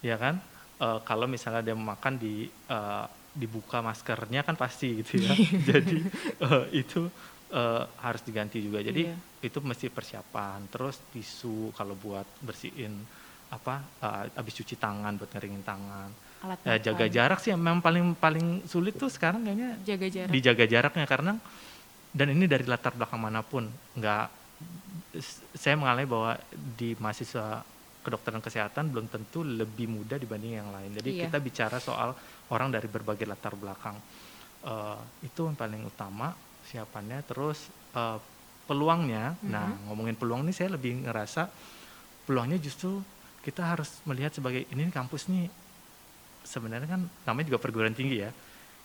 ya 0.00 0.14
kan 0.16 0.36
Eh, 0.74 0.98
kalau 1.06 1.30
misalnya 1.30 1.62
dia 1.62 1.78
makan 1.78 2.18
di 2.18 2.42
eh, 2.50 3.04
dibuka 3.32 3.80
maskernya 3.80 4.42
kan 4.42 4.54
pasti 4.54 5.00
gitu 5.00 5.20
ya. 5.20 5.32
Jadi 5.72 6.04
eh, 6.38 6.64
itu 6.74 7.08
eh, 7.50 7.82
harus 7.98 8.22
diganti 8.22 8.60
juga. 8.60 8.80
Jadi 8.80 9.08
Iya. 9.08 9.16
itu 9.42 9.58
mesti 9.58 9.88
persiapan. 9.88 10.68
Terus 10.68 11.00
tisu 11.08 11.72
kalau 11.72 11.94
buat 11.94 12.24
bersihin 12.40 12.92
apa 13.48 13.80
eh, 13.98 14.22
habis 14.32 14.54
cuci 14.54 14.76
tangan 14.76 15.16
buat 15.16 15.30
ngeringin 15.30 15.64
tangan. 15.64 16.10
Alat 16.42 16.58
Ya, 16.62 16.74
jaga 16.82 17.06
jarak 17.06 17.38
sih 17.38 17.52
memang 17.52 17.78
paling 17.78 18.12
paling 18.14 18.66
sulit 18.66 18.94
tuh 18.94 19.06
sekarang 19.06 19.42
kayaknya 19.42 19.78
Jaga 19.82 20.06
jarak. 20.08 20.30
dijaga 20.30 20.64
jaraknya. 20.66 21.06
Karena 21.06 21.32
dan 22.12 22.28
ini 22.28 22.44
dari 22.44 22.64
latar 22.64 22.92
belakang 22.92 23.16
mana 23.16 23.40
pun 23.40 23.64
nggak 23.96 24.26
saya 25.52 25.74
mengalami 25.74 26.04
bahwa 26.04 26.32
di 26.54 26.96
mahasiswa 26.96 27.64
kedokteran 28.02 28.42
kesehatan 28.42 28.90
belum 28.90 29.06
tentu 29.06 29.40
lebih 29.40 29.86
mudah 29.86 30.18
dibanding 30.18 30.58
yang 30.58 30.70
lain. 30.70 30.90
Jadi 30.92 31.10
Iya. 31.14 31.22
kita 31.28 31.38
bicara 31.38 31.78
soal 31.78 32.16
orang 32.52 32.68
dari 32.68 32.84
berbagai 32.86 33.24
latar 33.24 33.56
belakang. 33.56 33.96
Eh, 34.62 35.00
itu 35.24 35.48
yang 35.48 35.56
paling 35.56 35.82
utama 35.82 36.36
siapannya. 36.68 37.24
Terus 37.24 37.72
eh, 37.92 38.18
peluangnya. 38.62 39.34
Nah 39.42 39.66
Mhm. 39.72 39.88
ngomongin 39.88 40.16
peluang 40.16 40.44
ini 40.44 40.52
saya 40.52 40.76
lebih 40.76 41.02
ngerasa 41.02 41.48
peluangnya 42.22 42.60
justru 42.60 43.00
kita 43.42 43.64
harus 43.66 43.98
melihat 44.06 44.30
sebagai 44.30 44.68
ini 44.70 44.86
kampus 44.88 45.26
nih 45.26 45.50
sebenarnya 46.42 46.86
kan 46.86 47.00
namanya 47.26 47.46
juga 47.50 47.58
perguruan 47.58 47.96
tinggi 47.96 48.22
ya. 48.22 48.30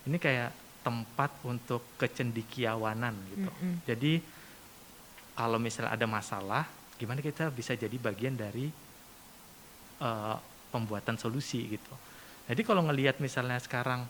Ini 0.07 0.17
kayak 0.17 0.49
tempat 0.81 1.43
untuk 1.43 1.83
kecendikiawanan 1.99 3.11
gitu. 3.27 3.51
Mm-mm. 3.51 3.83
jadi 3.83 4.23
kalau 5.35 5.59
misalnya 5.59 5.91
ada 5.91 6.07
masalah 6.07 6.63
gimana 6.95 7.19
kita 7.19 7.51
bisa 7.51 7.75
jadi 7.75 7.91
bagian 7.99 8.33
dari 8.33 8.71
eh, 9.99 10.35
pembuatan 10.71 11.19
solusi 11.19 11.67
gitu 11.67 11.91
jadi 12.47 12.61
kalau 12.63 12.87
ngelihat 12.87 13.19
misalnya 13.19 13.59
sekarang 13.59 14.07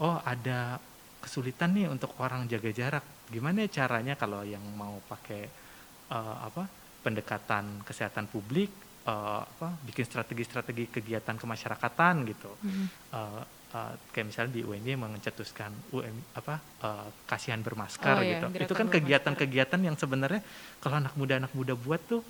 oh 0.00 0.16
ada 0.22 0.78
kesulitan 1.20 1.76
nih 1.76 1.90
untuk 1.90 2.16
orang 2.22 2.48
jaga 2.48 2.70
jarak 2.72 3.04
gimana 3.28 3.68
caranya 3.68 4.16
kalau 4.16 4.40
yang 4.42 4.62
mau 4.74 4.98
pakai 5.04 5.42
eh, 6.10 6.36
apa 6.40 6.64
pendekatan 7.00 7.84
kesehatan 7.84 8.28
publik 8.28 8.68
uh, 9.08 9.42
apa 9.44 9.68
bikin 9.88 10.04
strategi-strategi 10.04 10.92
kegiatan 10.92 11.36
kemasyarakatan 11.36 12.14
gitu. 12.28 12.50
Mhm. 12.60 12.84
uh, 13.16 13.42
uh, 13.76 13.92
kayak 14.12 14.26
misalnya 14.28 14.52
di 14.52 14.62
UNY 14.66 14.94
mencetuskan 14.98 15.72
UM 15.94 16.16
apa 16.36 16.60
uh, 16.84 17.08
kasihan 17.24 17.62
bermasker 17.64 18.20
Oh, 18.20 18.24
iya, 18.24 18.36
gitu. 18.36 18.46
gerakan 18.52 18.66
itu 18.66 18.74
kan 18.76 18.88
kegiatan-kegiatan 18.90 19.80
yang 19.80 19.96
sebenarnya 19.96 20.42
kalau 20.82 21.00
anak 21.00 21.14
muda 21.16 21.40
anak 21.40 21.52
muda 21.56 21.72
buat 21.72 22.00
tuh 22.04 22.22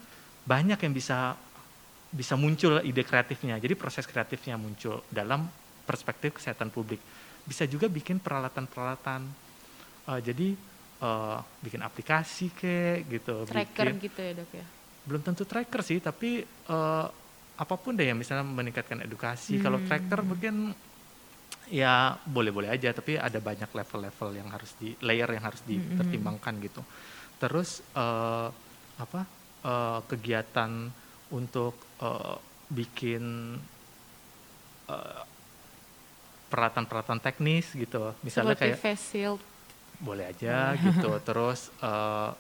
banyak 0.47 0.79
yang 0.81 0.95
bisa 0.95 1.37
bisa 2.11 2.35
muncul 2.35 2.83
ide 2.83 3.03
kreatifnya. 3.03 3.57
Jadi 3.57 3.75
proses 3.75 4.05
kreatifnya 4.05 4.55
muncul 4.55 5.07
dalam 5.09 5.47
perspektif 5.83 6.37
kesehatan 6.37 6.69
publik. 6.69 6.99
Bisa 7.43 7.65
juga 7.65 7.87
bikin 7.87 8.19
peralatan-peralatan 8.19 9.49
Uh, 10.01 10.17
jadi 10.19 10.57
uh, 11.05 11.39
bikin 11.61 11.85
aplikasi 11.85 12.51
kayak 12.51 13.05
gitu. 13.07 13.45
Tracker 13.47 13.95
bikin- 13.95 14.01
gitu 14.01 14.21
ya 14.25 14.33
dok 14.33 14.51
ya. 14.51 14.67
belum 15.07 15.23
tentu 15.23 15.45
tracker 15.45 15.81
sih 15.81 16.01
tapi 16.01 16.41
eh, 16.43 17.07
apa 17.57 17.75
pun 17.77 17.93
deh 17.95 18.09
ya 18.09 18.17
misalnya 18.17 18.43
meningkatkan 18.43 19.05
edukasi. 19.05 19.61
Kalau 19.61 19.77
Hmm. 19.79 19.87
tracker 19.87 20.21
mungkin 20.25 20.73
ya 21.71 22.17
boleh-boleh 22.17 22.73
aja 22.73 22.91
tapi 22.91 23.21
ada 23.21 23.39
banyak 23.39 23.71
level-level 23.71 24.29
yang 24.35 24.49
harus 24.51 24.73
di 24.81 24.97
layer 25.05 25.29
yang 25.31 25.45
harus 25.47 25.63
Hmm, 25.63 25.71
dipertimbangkan 25.71 26.55
gitu. 26.65 26.83
Terus 27.39 27.85
eh, 27.95 28.49
apa 28.99 29.21
eh, 29.63 30.01
kegiatan 30.09 30.71
untuk 31.31 31.73
eh, 31.99 32.37
bikin 32.69 33.55
eh, 34.87 35.23
peralatan-peralatan 36.47 37.21
teknis 37.21 37.71
gitu 37.73 38.11
misalnya 38.21 38.55
Seperti 38.55 38.65
kayak 38.69 38.79
face 38.81 39.05
shield. 39.09 39.41
boleh 39.99 40.27
aja 40.27 40.75
gitu 40.77 41.11
terus 41.29 41.71
eh, 41.79 42.31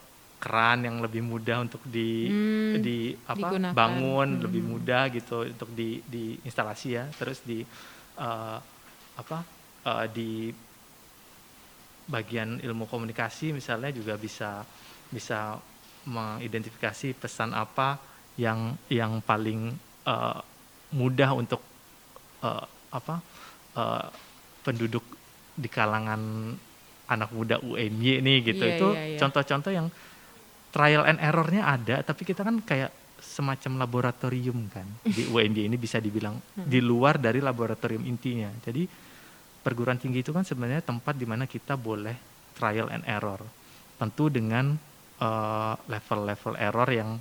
keran 0.40 0.82
yang 0.82 0.98
lebih 0.98 1.20
mudah 1.20 1.60
untuk 1.60 1.84
di 1.84 2.26
Hmm, 2.26 2.80
di 2.80 3.12
apa 3.24 3.36
digunakan. 3.50 3.74
bangun 3.76 4.28
Hmm. 4.30 4.42
lebih 4.42 4.62
mudah 4.64 5.02
gitu 5.10 5.44
untuk 5.44 5.68
di 5.70 6.00
di 6.02 6.38
instalasi 6.40 6.88
ya 6.92 7.04
terus 7.12 7.42
di 7.42 7.60
eh, 8.16 8.58
apa 9.14 9.38
eh, 9.84 10.06
di 10.08 10.30
bagian 12.06 12.58
ilmu 12.58 12.86
komunikasi 12.86 13.52
misalnya 13.52 13.92
juga 13.92 14.16
bisa 14.16 14.66
bisa 15.06 15.60
mengidentifikasi 16.02 17.14
pesan 17.14 17.52
apa 17.52 18.00
yang 18.38 18.78
yang 18.92 19.18
paling 19.24 19.74
eh, 20.06 20.40
mudah 20.94 21.30
untuk 21.34 21.62
eh, 22.44 22.66
apa 22.90 23.14
eh, 23.74 24.06
penduduk 24.62 25.04
di 25.56 25.68
kalangan 25.70 26.54
anak 27.10 27.30
muda 27.34 27.58
UMY 27.58 28.22
nih 28.22 28.38
gitu. 28.46 28.64
Iya, 28.64 28.74
itu 28.76 28.88
iya, 28.94 29.04
iya. 29.14 29.18
contoh-contoh 29.18 29.72
yang 29.74 29.88
trial 30.70 31.02
and 31.02 31.18
errornya 31.18 31.66
ada 31.66 32.06
tapi 32.06 32.22
kita 32.22 32.46
kan 32.46 32.62
kayak 32.62 32.94
semacam 33.18 33.84
laboratorium 33.84 34.70
kan. 34.70 34.86
Di 35.16 35.26
UMY 35.28 35.68
ini 35.68 35.76
bisa 35.76 36.00
dibilang 36.00 36.40
di 36.56 36.80
luar 36.80 37.20
dari 37.20 37.42
laboratorium 37.42 38.06
intinya. 38.06 38.48
Jadi 38.64 38.88
perguruan 39.60 40.00
tinggi 40.00 40.24
itu 40.24 40.32
kan 40.32 40.40
sebenarnya 40.40 40.80
tempat 40.80 41.12
di 41.20 41.28
mana 41.28 41.44
kita 41.44 41.76
boleh 41.76 42.16
trial 42.56 42.88
and 42.88 43.04
error. 43.04 43.44
Tentu 44.00 44.32
dengan 44.32 44.72
level-level 45.84 46.56
error 46.56 46.88
yang 46.88 47.20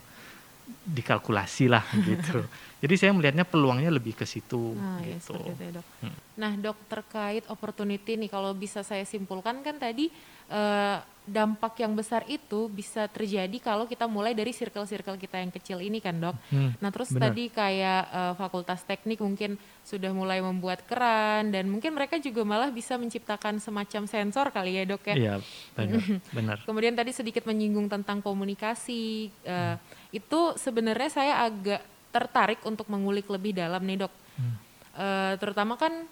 dikalkulasi 0.85 1.69
lah 1.69 1.83
gitu 2.07 2.45
jadi 2.79 2.93
saya 2.95 3.11
melihatnya 3.11 3.43
peluangnya 3.43 3.91
lebih 3.91 4.15
ke 4.15 4.23
situ 4.23 4.71
Nah, 4.79 5.03
ya 5.03 5.19
gitu 5.19 5.35
seperti 5.35 5.51
itu 5.51 5.63
ya, 5.67 5.71
dok. 5.79 5.85
Hmm. 5.99 6.17
Nah, 6.39 6.51
dok 6.55 6.77
terkait 6.87 7.43
opportunity 7.51 8.15
nih, 8.15 8.31
kalau 8.31 8.55
bisa 8.55 8.79
saya 8.87 9.03
simpulkan 9.03 9.59
kan 9.59 9.75
tadi 9.75 10.07
eh, 10.49 10.97
dampak 11.29 11.77
yang 11.77 11.93
besar 11.93 12.25
itu 12.25 12.65
bisa 12.67 13.05
terjadi 13.05 13.53
kalau 13.61 13.85
kita 13.85 14.09
mulai 14.09 14.33
dari 14.33 14.49
circle-circle 14.49 15.13
kita 15.15 15.37
yang 15.37 15.53
kecil 15.53 15.77
ini 15.77 16.01
kan, 16.01 16.17
dok. 16.17 16.33
Hmm, 16.49 16.73
Nah, 16.75 16.89
terus 16.89 17.13
benar. 17.13 17.29
tadi 17.29 17.43
kayak 17.47 18.01
eh, 18.09 18.33
fakultas 18.33 18.81
teknik 18.81 19.21
mungkin 19.21 19.53
sudah 19.85 20.09
mulai 20.09 20.41
membuat 20.41 20.81
keran 20.83 21.49
dan 21.49 21.69
mungkin 21.69 21.93
mereka 21.93 22.17
juga 22.17 22.41
malah 22.41 22.69
bisa 22.69 22.97
menciptakan 22.97 23.61
semacam 23.61 24.05
sensor 24.05 24.49
kali 24.49 24.81
ya, 24.81 24.89
dok 24.89 25.05
ya. 25.05 25.15
iya 25.15 25.35
benar 25.73 26.01
benar 26.37 26.57
Kemudian 26.65 26.93
tadi 26.93 27.13
sedikit 27.13 27.45
menyinggung 27.45 27.85
tentang 27.87 28.25
komunikasi. 28.25 29.29
eh, 29.45 29.75
Itu 30.09 30.57
sebenarnya 30.57 31.09
saya 31.09 31.45
agak 31.45 31.81
tertarik 32.09 32.57
untuk 32.65 32.89
mengulik 32.89 33.29
lebih 33.29 33.53
dalam 33.53 33.85
nih 33.85 34.01
dok. 34.01 34.13
Hmm. 34.33 34.55
Eh, 34.97 35.33
terutama 35.37 35.77
kan 35.77 36.09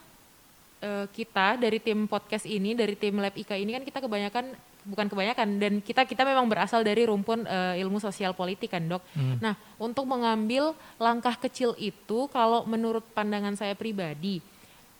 eh, 0.81 1.05
kita 1.09 1.57
dari 1.57 1.79
tim 1.79 2.05
podcast 2.05 2.45
ini, 2.45 2.73
dari 2.73 2.93
tim 2.93 3.17
Lab 3.17 3.33
IKA 3.33 3.57
ini 3.57 3.71
kan 3.73 3.83
kita 3.85 3.99
kebanyakan 4.03 4.55
bukan 4.87 5.11
kebanyakan 5.11 5.59
dan 5.59 5.73
kita 5.83 6.07
kita 6.07 6.23
memang 6.23 6.47
berasal 6.47 6.79
dari 6.79 7.03
rumpun 7.03 7.43
eh, 7.43 7.81
ilmu 7.83 7.99
sosial 7.99 8.31
politik 8.31 8.71
kan 8.71 8.83
dok. 8.87 9.03
Hmm. 9.11 9.35
Nah 9.43 9.53
untuk 9.75 10.07
mengambil 10.07 10.71
langkah 10.95 11.35
kecil 11.35 11.75
itu, 11.75 12.31
kalau 12.31 12.63
menurut 12.63 13.03
pandangan 13.11 13.53
saya 13.59 13.75
pribadi, 13.75 14.39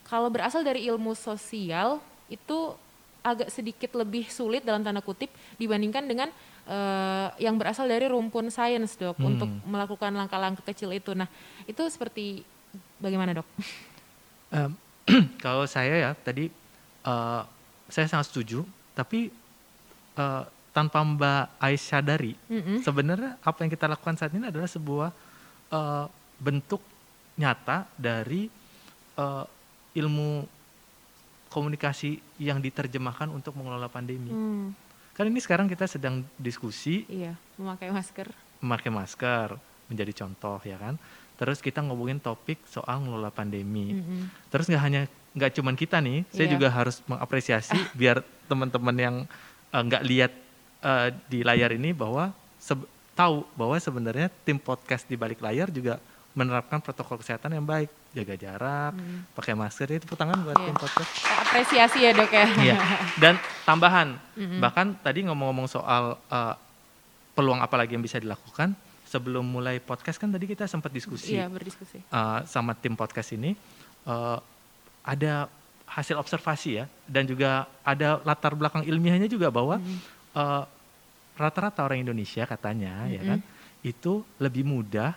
kalau 0.04 0.28
berasal 0.28 0.64
dari 0.64 0.88
ilmu 0.92 1.16
sosial 1.16 2.04
itu 2.28 2.76
agak 3.24 3.52
sedikit 3.52 3.92
lebih 4.00 4.28
sulit 4.32 4.64
dalam 4.64 4.84
tanda 4.84 5.04
kutip 5.04 5.32
dibandingkan 5.56 6.04
dengan 6.04 6.30
eh, 6.68 7.28
yang 7.40 7.56
berasal 7.56 7.88
dari 7.88 8.12
rumpun 8.12 8.52
sains 8.52 9.00
dok 9.00 9.16
Hmm. 9.16 9.36
untuk 9.36 9.48
melakukan 9.64 10.12
langkah-langkah 10.12 10.68
kecil 10.68 10.92
itu. 10.92 11.16
Nah 11.16 11.32
itu 11.64 11.80
seperti 11.88 12.44
bagaimana 13.00 13.40
dok? 13.40 13.48
Em, 14.52 14.72
kalau 15.44 15.64
saya 15.66 15.96
ya 15.98 16.12
tadi 16.14 16.52
eh, 17.04 17.42
saya 17.88 18.06
sangat 18.06 18.28
setuju, 18.28 18.64
tapi 18.92 19.32
eh, 20.14 20.44
tanpa 20.72 21.02
Mbak 21.02 21.58
Ais 21.58 21.82
sadari, 21.82 22.38
Mm-mm. 22.48 22.84
sebenarnya 22.84 23.40
apa 23.40 23.58
yang 23.64 23.72
kita 23.72 23.88
lakukan 23.88 24.14
saat 24.14 24.30
ini 24.32 24.46
adalah 24.46 24.68
sebuah 24.68 25.10
eh, 25.70 26.06
bentuk 26.38 26.84
nyata 27.36 27.88
dari 27.96 28.46
eh, 29.16 29.46
ilmu 29.96 30.30
komunikasi 31.48 32.20
yang 32.38 32.60
diterjemahkan 32.60 33.32
untuk 33.32 33.56
mengelola 33.56 33.88
pandemi. 33.88 34.30
Hmm, 34.30 34.76
Kan 35.16 35.26
ini 35.26 35.42
sekarang 35.42 35.66
kita 35.66 35.90
sedang 35.90 36.22
diskusi 36.38 37.02
iya 37.10 37.34
memakai 37.58 37.90
masker. 37.90 38.30
memakai 38.62 38.92
masker 38.94 39.58
menjadi 39.88 40.14
contoh 40.14 40.62
ya 40.62 40.78
kan. 40.78 41.00
Terus 41.38 41.62
kita 41.62 41.80
ngomongin 41.80 42.18
topik 42.18 42.58
soal 42.66 42.98
mengelola 43.00 43.30
pandemi. 43.30 43.94
Mm-mm. 43.94 44.28
Terus 44.50 44.66
nggak 44.68 44.84
hanya 44.84 45.02
nggak 45.32 45.52
cuman 45.54 45.74
kita 45.74 46.02
nih, 46.02 46.26
saya 46.28 46.50
Iya. 46.50 46.54
juga 46.58 46.68
harus 46.68 46.98
mengapresiasi 47.06 47.78
biar 48.00 48.20
teman-teman 48.46 48.96
yang 48.98 49.16
eh, 49.70 49.82
nggak 49.82 50.04
lihat 50.04 50.32
eh, 50.82 51.08
di 51.26 51.42
layar 51.42 51.72
ini 51.72 51.94
bahwa 51.94 52.34
tahu 53.14 53.42
bahwa 53.54 53.74
sebenarnya 53.78 54.30
tim 54.44 54.58
podcast 54.58 55.06
di 55.06 55.14
balik 55.14 55.42
layar 55.42 55.70
juga 55.70 55.98
menerapkan 56.34 56.78
protokol 56.78 57.18
kesehatan 57.18 57.50
yang 57.50 57.66
baik, 57.66 57.90
jaga 58.14 58.38
jarak, 58.38 58.94
Hmm. 58.94 59.26
pakai 59.34 59.54
masker 59.54 59.90
itu 59.92 60.14
tangan 60.14 60.38
buat 60.42 60.54
Iya. 60.54 60.70
tim 60.70 60.78
podcast. 60.78 61.12
Apresiasi 61.26 61.98
ya 62.00 62.12
dok 62.14 62.30
ya. 62.30 62.46
Iya. 62.56 62.78
Dan 63.18 63.34
tambahan, 63.64 64.22
Mm-mm. 64.38 64.62
bahkan 64.62 64.94
tadi 65.02 65.26
ngomong-ngomong 65.26 65.66
soal 65.66 66.14
eh, 66.30 66.54
peluang 67.34 67.58
apa 67.58 67.74
lagi 67.76 67.94
yang 67.94 68.02
bisa 68.02 68.18
dilakukan 68.18 68.74
sebelum 69.08 69.42
mulai 69.42 69.80
podcast 69.80 70.20
kan 70.20 70.28
tadi 70.28 70.44
kita 70.46 70.68
sempat 70.68 70.92
diskusi 70.92 71.34
Iya 71.34 71.48
berdiskusi. 71.48 72.04
uh, 72.08 72.44
sama 72.44 72.76
tim 72.76 72.92
podcast 72.94 73.32
ini 73.32 73.56
uh, 74.04 74.38
ada 75.02 75.48
hasil 75.88 76.14
observasi 76.14 76.70
ya 76.78 76.86
dan 77.08 77.24
juga 77.24 77.64
ada 77.82 78.20
latar 78.22 78.52
belakang 78.52 78.84
ilmiahnya 78.84 79.26
juga 79.26 79.48
bahwa 79.48 79.80
Mm. 79.80 79.98
uh, 80.34 80.64
rata-rata 81.34 81.82
orang 81.82 82.02
Indonesia 82.02 82.44
katanya 82.44 83.08
ya 83.08 83.24
kan 83.24 83.40
itu 83.82 84.20
lebih 84.38 84.66
mudah 84.66 85.16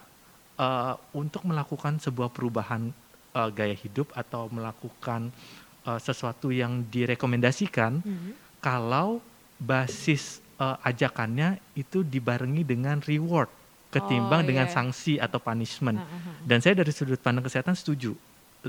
uh, 0.54 0.94
untuk 1.10 1.42
melakukan 1.42 1.98
sebuah 1.98 2.30
perubahan 2.30 2.94
uh, 3.32 3.50
gaya 3.50 3.74
hidup 3.74 4.14
atau 4.14 4.46
melakukan 4.46 5.34
uh, 5.82 5.98
sesuatu 5.98 6.54
yang 6.54 6.86
direkomendasikan 6.86 7.98
Mm. 7.98 8.38
kalau 8.62 9.18
basis 9.58 10.38
uh, 10.56 10.78
ajakannya 10.80 11.58
itu 11.74 12.00
dibarengi 12.00 12.62
dengan 12.62 13.02
reward 13.02 13.50
ketimbang 13.90 14.42
Oh, 14.42 14.46
dengan 14.46 14.66
iya. 14.66 14.72
sanksi 14.72 15.18
atau 15.18 15.38
punishment. 15.38 15.98
Ah, 15.98 16.06
ah. 16.06 16.34
Dan 16.40 16.62
saya 16.62 16.78
dari 16.78 16.90
sudut 16.90 17.18
pandang 17.18 17.42
kesehatan 17.42 17.74
setuju 17.74 18.14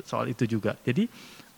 soal 0.01 0.27
itu 0.27 0.43
juga. 0.45 0.73
Jadi 0.81 1.05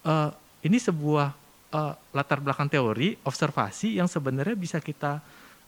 eh, 0.03 0.29
ini 0.63 0.77
sebuah 0.77 1.27
eh, 1.71 1.93
latar 2.11 2.39
belakang 2.39 2.67
teori 2.67 3.15
observasi 3.23 3.97
yang 3.97 4.07
sebenarnya 4.07 4.53
bisa 4.53 4.77
kita 4.77 5.23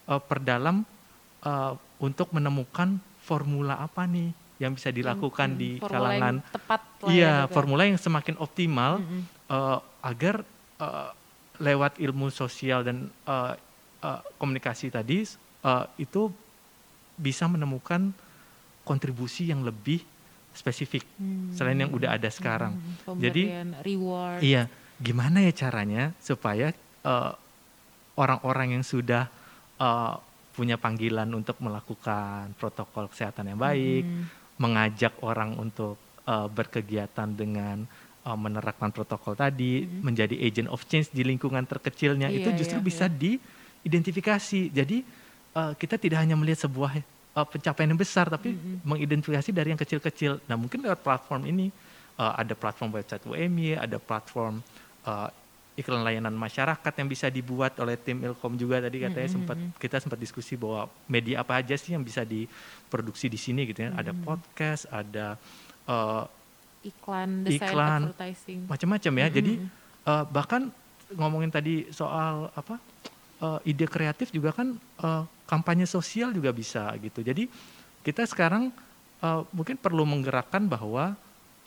eh, 0.05 0.21
perdalam 0.21 0.83
eh, 1.41 1.73
untuk 1.97 2.29
menemukan 2.29 2.99
formula 3.23 3.79
apa 3.79 4.03
nih 4.05 4.29
yang 4.55 4.71
bisa 4.71 4.87
dilakukan 4.87 5.51
Hmm, 5.51 5.59
di 5.59 5.69
formula 5.79 5.91
kalangan 6.15 6.35
yang 6.39 6.53
tepat 6.53 6.81
lah 6.95 7.03
ya, 7.03 7.11
iya 7.11 7.33
dok 7.33 7.43
ya. 7.43 7.51
formula 7.51 7.81
yang 7.83 7.99
semakin 7.99 8.35
optimal 8.37 8.91
Mm-mm. 8.99 9.21
eh, 9.49 9.79
agar 10.01 10.35
eh, 10.79 11.09
lewat 11.57 11.97
ilmu 11.97 12.27
sosial 12.29 12.83
dan 12.83 13.07
eh, 13.07 13.53
eh, 14.01 14.19
komunikasi 14.35 14.91
tadi 14.91 15.23
eh, 15.23 15.85
itu 15.97 16.27
bisa 17.15 17.47
menemukan 17.47 18.11
kontribusi 18.85 19.49
yang 19.49 19.65
lebih 19.65 20.03
spesifik 20.55 21.03
Hmm. 21.19 21.51
selain 21.51 21.75
yang 21.75 21.91
udah 21.91 22.15
ada 22.15 22.29
sekarang. 22.31 22.79
Hmm, 22.79 23.19
Jadi 23.19 23.51
reward. 23.83 24.39
iya, 24.39 24.71
gimana 25.01 25.43
ya 25.43 25.51
caranya 25.51 26.15
supaya 26.23 26.71
eh, 27.05 27.31
orang-orang 28.15 28.79
yang 28.79 28.83
sudah 28.85 29.27
eh, 29.75 30.13
punya 30.55 30.79
panggilan 30.79 31.27
untuk 31.35 31.59
melakukan 31.59 32.55
protokol 32.55 33.11
kesehatan 33.11 33.51
yang 33.51 33.59
baik, 33.59 34.07
Hmm. 34.07 34.23
mengajak 34.55 35.19
orang 35.19 35.59
untuk 35.59 35.99
uh, 36.25 36.47
berkegiatan 36.49 37.29
dengan 37.31 37.85
uh, 38.25 38.37
menerapkan 38.37 38.89
protokol 38.89 39.37
tadi, 39.37 39.85
mm-hmm. 39.85 40.01
menjadi 40.01 40.35
agent 40.41 40.69
of 40.73 40.81
change 40.89 41.13
di 41.13 41.21
lingkungan 41.21 41.63
terkecilnya 41.65 42.31
iya, 42.33 42.41
itu 42.41 42.49
justru 42.57 42.81
iya, 42.81 42.85
bisa 42.85 43.05
iya. 43.05 43.15
diidentifikasi. 43.15 44.61
Jadi 44.73 44.97
uh, 45.55 45.71
kita 45.73 45.95
tidak 45.95 46.19
hanya 46.21 46.35
melihat 46.35 46.67
sebuah 46.67 46.99
uh, 47.35 47.47
pencapaian 47.47 47.89
yang 47.89 47.99
besar, 47.99 48.27
tapi 48.27 48.53
mm-hmm. 48.53 48.83
mengidentifikasi 48.83 49.49
dari 49.55 49.71
yang 49.71 49.79
kecil-kecil. 49.79 50.43
Nah 50.45 50.59
mungkin 50.59 50.83
lewat 50.83 50.99
platform 51.01 51.47
ini 51.47 51.71
uh, 52.19 52.35
ada 52.35 52.53
platform 52.53 52.91
website 52.95 53.23
UMY, 53.23 53.79
ada 53.79 53.97
platform 53.97 54.59
uh, 55.07 55.31
iklan 55.75 56.07
layanan 56.07 56.31
masyarakat 56.31 56.93
yang 56.95 57.07
bisa 57.11 57.27
dibuat 57.27 57.75
oleh 57.83 57.99
tim 57.99 58.23
Ilkom 58.23 58.55
juga 58.55 58.79
tadi 58.79 59.03
katanya 59.03 59.19
mm 59.19 59.27
-hmm. 59.27 59.35
sempat 59.35 59.57
kita 59.75 59.95
sempat 59.99 60.19
diskusi 60.23 60.55
bahwa 60.55 60.87
media 61.11 61.43
apa 61.43 61.59
aja 61.59 61.75
sih 61.75 61.91
yang 61.91 62.03
bisa 62.03 62.23
diproduksi 62.23 63.27
di 63.27 63.35
sini 63.35 63.67
gitu 63.67 63.83
ya. 63.83 63.91
Mm 63.91 63.95
-hmm. 63.95 64.01
Ada 64.07 64.11
podcast, 64.23 64.83
ada 64.87 65.25
uh, 65.91 66.23
iklan, 66.79 67.43
iklan, 67.51 68.01
macam-macam 68.71 69.11
ya. 69.11 69.19
Mm 69.19 69.19
-hmm. 69.19 69.35
Jadi 69.35 69.53
uh, 70.07 70.23
bahkan 70.31 70.71
ngomongin 71.11 71.51
tadi 71.51 71.91
soal 71.91 72.49
apa 72.55 72.79
uh, 73.41 73.59
ide 73.67 73.87
kreatif 73.89 74.31
juga 74.31 74.55
kan 74.55 74.77
uh, 75.01 75.23
kampanye 75.49 75.87
sosial 75.89 76.31
juga 76.31 76.51
bisa 76.53 76.89
gitu. 77.01 77.21
Jadi 77.21 77.49
kita 78.05 78.23
sekarang 78.29 78.69
uh, 79.25 79.41
mungkin 79.49 79.75
perlu 79.79 80.05
menggerakkan 80.05 80.65
bahwa 80.69 81.17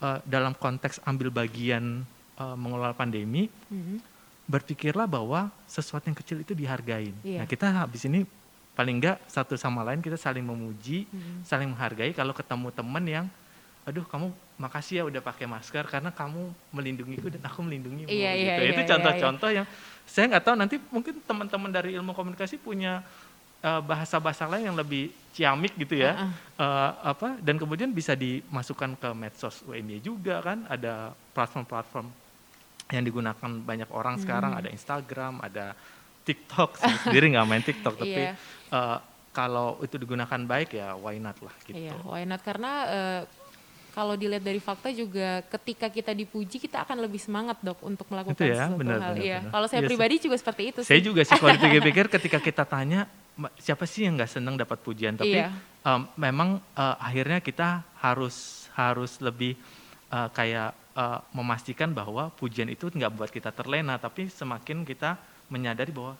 uh, 0.03 0.19
dalam 0.25 0.55
konteks 0.55 1.03
ambil 1.05 1.35
bagian 1.35 2.07
uh, 2.39 2.55
mengelola 2.55 2.95
pandemi, 2.95 3.51
mm-hmm. 3.51 3.99
berpikirlah 4.47 5.07
bahwa 5.11 5.51
sesuatu 5.67 6.07
yang 6.07 6.19
kecil 6.19 6.41
itu 6.43 6.55
dihargai. 6.55 7.13
Yeah. 7.27 7.43
Nah 7.43 7.47
kita 7.47 7.67
habis 7.71 8.07
ini 8.07 8.25
paling 8.79 9.03
enggak 9.03 9.19
satu 9.27 9.59
sama 9.59 9.83
lain 9.83 9.99
kita 9.99 10.15
saling 10.15 10.47
memuji, 10.47 11.11
mm-hmm. 11.11 11.43
saling 11.43 11.69
menghargai. 11.71 12.15
Kalau 12.15 12.31
ketemu 12.31 12.69
teman 12.71 13.05
yang, 13.07 13.27
aduh 13.89 14.05
kamu 14.05 14.29
makasih 14.61 15.01
ya 15.01 15.05
udah 15.09 15.23
pakai 15.25 15.49
masker 15.49 15.89
karena 15.89 16.13
kamu 16.13 16.53
melindungiku 16.75 17.33
dan 17.33 17.41
aku 17.49 17.65
melindungimu. 17.65 18.11
Yeah, 18.13 18.37
gitu. 18.37 18.61
yeah, 18.61 18.71
itu 18.77 18.83
yeah, 18.85 18.91
contoh-contoh 18.93 19.49
yeah, 19.49 19.57
yang 19.63 19.67
saya 20.05 20.25
nggak 20.29 20.45
tahu 20.45 20.57
nanti 20.61 20.77
mungkin 20.93 21.15
teman-teman 21.25 21.71
dari 21.73 21.97
ilmu 21.97 22.13
komunikasi 22.13 22.61
punya 22.61 23.01
uh, 23.65 23.81
bahasa-bahasa 23.81 24.45
lain 24.45 24.69
yang 24.69 24.77
lebih 24.77 25.09
ciamik 25.33 25.73
gitu 25.79 26.03
ya, 26.03 26.13
uh-uh. 26.13 26.31
uh, 26.61 26.91
apa 27.17 27.39
dan 27.41 27.57
kemudian 27.57 27.89
bisa 27.95 28.13
dimasukkan 28.13 28.99
ke 28.99 29.09
medsos 29.17 29.63
UMY 29.65 30.03
juga 30.05 30.43
kan, 30.43 30.67
ada 30.69 31.17
platform-platform 31.33 32.11
yang 32.93 33.05
digunakan 33.05 33.51
banyak 33.63 33.89
orang 33.95 34.19
hmm. 34.19 34.23
sekarang 34.27 34.53
ada 34.53 34.69
Instagram, 34.69 35.41
ada 35.41 35.77
TikTok. 36.27 36.77
Saya 36.77 36.99
sendiri 37.09 37.33
nggak 37.33 37.47
main 37.49 37.65
TikTok, 37.65 37.95
tapi 38.03 38.11
yeah. 38.11 38.35
Iya. 38.35 38.75
uh, 38.75 38.99
kalau 39.39 39.79
itu 39.87 39.95
digunakan 39.95 40.41
baik 40.43 40.75
ya 40.75 40.99
why 40.99 41.15
not 41.23 41.39
lah 41.39 41.55
gitu. 41.63 41.79
Iya, 41.79 41.95
why 42.03 42.27
not 42.27 42.43
karena 42.43 42.73
uh, 42.91 43.21
kalau 43.99 44.15
dilihat 44.15 44.47
dari 44.47 44.63
fakta 44.63 44.95
juga 44.95 45.43
ketika 45.59 45.91
kita 45.91 46.15
dipuji 46.15 46.63
kita 46.63 46.87
akan 46.87 47.03
lebih 47.03 47.19
semangat 47.19 47.59
dok 47.59 47.83
untuk 47.83 48.07
melakukan 48.07 48.39
itu 48.39 48.47
ya, 48.47 48.71
sesuatu 48.71 48.79
benar, 48.79 48.99
hal. 49.03 49.15
Benar, 49.19 49.27
iya. 49.27 49.39
Kalau 49.51 49.67
saya. 49.67 49.81
Iya 49.83 49.91
pribadi 49.91 50.15
juga 50.23 50.37
seperti 50.39 50.63
itu. 50.71 50.81
Saya 50.87 51.03
juga 51.03 51.21
sih 51.27 51.35
kalau 51.35 51.51
dipikir-pikir 51.59 52.07
ketika 52.15 52.39
kita 52.39 52.63
tanya 52.63 53.11
siapa 53.59 53.91
sih 53.91 54.07
yang 54.07 54.15
nggak 54.15 54.31
senang 54.31 54.55
dapat 54.55 54.79
pujian, 54.87 55.19
tapi 55.19 55.43
iya. 55.43 55.51
um, 55.83 56.07
memang 56.15 56.63
uh, 56.79 56.97
akhirnya 57.03 57.43
kita 57.43 57.83
harus 57.99 58.71
harus 58.79 59.19
lebih 59.19 59.59
uh, 60.15 60.31
kayak 60.31 60.79
uh, 60.95 61.19
memastikan 61.35 61.91
bahwa 61.91 62.31
pujian 62.39 62.71
itu 62.71 62.87
nggak 62.95 63.11
buat 63.19 63.31
kita 63.35 63.51
terlena, 63.51 63.99
tapi 63.99 64.31
semakin 64.31 64.87
kita 64.87 65.19
menyadari 65.51 65.91
bahwa 65.91 66.15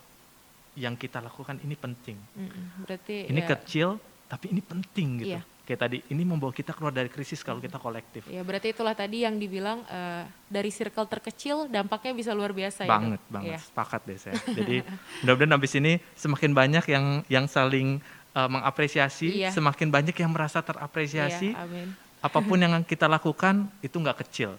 yang 0.75 0.99
kita 0.99 1.23
lakukan 1.23 1.63
ini 1.63 1.79
penting. 1.79 2.19
Mm, 2.35 2.87
berarti 2.87 3.31
ini 3.31 3.43
ya, 3.43 3.49
kecil, 3.55 3.89
tapi 4.27 4.51
ini 4.51 4.63
penting 4.67 5.09
gitu. 5.23 5.39
Iya. 5.39 5.43
Kayak 5.69 5.81
tadi, 5.85 6.01
ini 6.09 6.25
membawa 6.25 6.49
kita 6.49 6.73
keluar 6.73 6.97
dari 6.97 7.13
krisis 7.13 7.45
kalau 7.45 7.61
kita 7.61 7.77
kolektif. 7.77 8.25
Ya 8.25 8.41
berarti 8.41 8.73
itulah 8.73 8.97
tadi 8.97 9.29
yang 9.29 9.37
dibilang 9.37 9.85
uh, 9.85 10.25
dari 10.49 10.73
circle 10.73 11.05
terkecil 11.05 11.69
dampaknya 11.69 12.17
bisa 12.17 12.33
luar 12.33 12.57
biasa. 12.57 12.89
Banget, 12.89 13.21
ya, 13.21 13.29
banget. 13.29 13.53
Ya. 13.53 13.59
Sepakat 13.61 14.01
deh 14.09 14.17
saya. 14.17 14.41
Jadi 14.65 14.81
mudah-mudahan 15.21 15.53
habis 15.53 15.73
ini 15.77 16.01
semakin 16.17 16.57
banyak 16.57 16.85
yang 16.89 17.05
yang 17.29 17.45
saling 17.45 18.01
uh, 18.33 18.49
mengapresiasi, 18.49 19.45
iya. 19.45 19.53
semakin 19.53 19.93
banyak 19.93 20.17
yang 20.17 20.33
merasa 20.33 20.65
terapresiasi. 20.65 21.53
Iya, 21.53 21.61
amin. 21.61 21.89
Apa 22.25 22.41
pun 22.41 22.57
yang 22.57 22.73
kita 22.89 23.05
lakukan 23.05 23.69
itu 23.85 24.01
nggak 24.01 24.25
kecil 24.25 24.57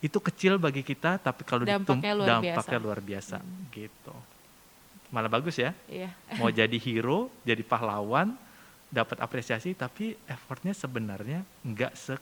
itu 0.00 0.16
kecil 0.16 0.56
bagi 0.56 0.80
kita 0.80 1.20
tapi 1.20 1.44
kalau 1.44 1.68
dampaknya, 1.68 2.12
luar, 2.16 2.28
dampaknya 2.40 2.78
biasa. 2.80 2.84
luar 2.84 3.00
biasa 3.04 3.36
hmm. 3.36 3.64
gitu 3.68 4.16
malah 5.12 5.28
bagus 5.28 5.60
ya 5.60 5.76
iya. 5.92 6.08
mau 6.40 6.48
jadi 6.48 6.72
hero 6.80 7.28
jadi 7.44 7.60
pahlawan 7.60 8.32
dapat 8.90 9.22
apresiasi 9.22 9.72
tapi 9.78 10.18
effortnya 10.26 10.74
sebenarnya 10.74 11.46
nggak 11.62 11.92
se 11.94 12.14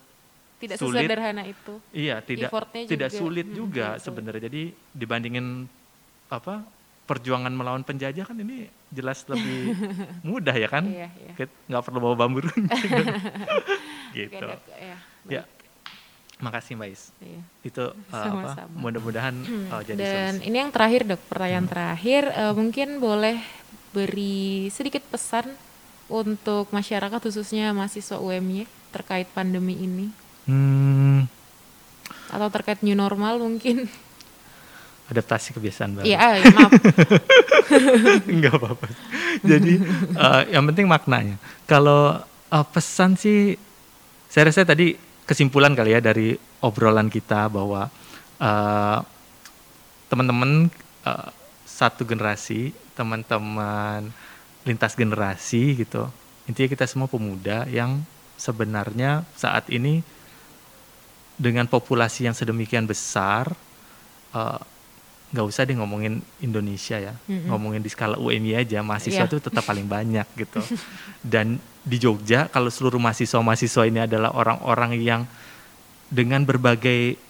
tidak 0.61 0.77
sulit. 0.77 1.09
sesederhana 1.09 1.43
itu 1.49 1.75
iya 1.97 2.21
tidak 2.21 2.53
tidak 2.85 3.11
juga. 3.11 3.19
sulit 3.19 3.47
hmm, 3.49 3.57
juga 3.57 3.87
sebenarnya 3.97 4.43
jadi 4.53 4.63
dibandingin 4.93 5.65
apa 6.29 6.61
perjuangan 7.09 7.49
melawan 7.49 7.81
penjajah 7.81 8.29
kan 8.29 8.37
ini 8.37 8.69
jelas 8.93 9.25
lebih 9.33 9.73
mudah 10.29 10.53
ya 10.53 10.69
kan 10.69 10.85
iya, 10.85 11.09
iya. 11.25 11.49
nggak 11.49 11.83
perlu 11.89 11.99
bawa 12.05 12.15
bambu 12.21 12.45
gitu 14.17 14.47
ya, 14.77 14.97
ya 15.25 15.43
Makasih 16.39 16.79
Mbak 16.79 16.91
Is. 16.95 17.03
Iya. 17.19 17.43
Itu 17.67 17.85
uh, 18.15 18.15
apa? 18.15 18.71
Mudah-mudahan 18.71 19.35
uh, 19.75 19.83
jadi 19.83 19.99
Dan 19.99 20.33
solusi. 20.39 20.47
ini 20.47 20.57
yang 20.63 20.71
terakhir 20.71 21.03
dok, 21.03 21.21
pertanyaan 21.27 21.67
hmm. 21.67 21.73
terakhir 21.75 22.23
uh, 22.31 22.55
mungkin 22.55 22.89
boleh 23.03 23.43
beri 23.91 24.71
sedikit 24.71 25.03
pesan 25.11 25.51
untuk 26.09 26.73
masyarakat 26.73 27.21
khususnya 27.21 27.77
mahasiswa 27.77 28.17
UMY 28.17 28.65
terkait 28.91 29.29
pandemi 29.33 29.77
ini. 29.77 30.07
Hmm. 30.49 31.29
Atau 32.33 32.49
terkait 32.49 32.81
new 32.81 32.97
normal 32.97 33.37
mungkin. 33.41 33.89
Adaptasi 35.09 35.57
kebiasaan 35.57 36.01
baru. 36.01 36.05
Iya, 36.05 36.21
ya, 36.41 36.45
maaf. 36.53 36.73
Enggak 38.33 38.61
apa-apa. 38.61 38.87
Jadi 39.41 39.81
uh, 40.17 40.43
yang 40.53 40.65
penting 40.69 40.85
maknanya. 40.89 41.37
Kalau 41.65 42.21
uh, 42.53 42.67
pesan 42.73 43.17
sih, 43.17 43.57
saya 44.29 44.53
rasa 44.53 44.69
tadi 44.69 44.97
kesimpulan 45.25 45.73
kali 45.73 45.97
ya 45.97 46.01
dari 46.01 46.37
obrolan 46.61 47.09
kita 47.09 47.49
bahwa 47.49 47.89
uh, 48.41 48.99
teman-teman 50.13 50.73
uh, 51.05 51.29
satu 51.65 52.05
generasi, 52.05 52.73
teman-teman 52.93 54.13
lintas 54.69 54.93
generasi 54.93 55.81
gitu. 55.81 56.05
Intinya 56.45 56.69
kita 56.69 56.85
semua 56.85 57.09
pemuda 57.09 57.65
yang 57.73 58.05
sebenarnya 58.37 59.25
saat 59.33 59.73
ini 59.73 60.05
dengan 61.41 61.65
populasi 61.65 62.29
yang 62.29 62.37
sedemikian 62.37 62.85
besar 62.85 63.57
uh, 64.37 64.61
nggak 65.29 65.45
usah 65.45 65.69
deh 65.69 65.77
ngomongin 65.77 66.25
Indonesia 66.41 66.97
ya, 66.97 67.13
mm-hmm. 67.13 67.53
ngomongin 67.53 67.85
di 67.85 67.91
skala 67.93 68.17
UMI 68.17 68.65
aja, 68.65 68.81
mahasiswa 68.81 69.29
yeah. 69.29 69.29
itu 69.29 69.45
tetap 69.45 69.61
paling 69.61 69.85
banyak 69.97 70.25
gitu. 70.41 70.61
Dan 71.21 71.61
di 71.85 72.01
Jogja 72.01 72.49
kalau 72.49 72.73
seluruh 72.73 72.97
mahasiswa-mahasiswa 72.97 73.83
ini 73.89 74.01
adalah 74.09 74.33
orang-orang 74.33 74.97
yang 74.97 75.29
dengan 76.09 76.49
berbagai 76.49 77.21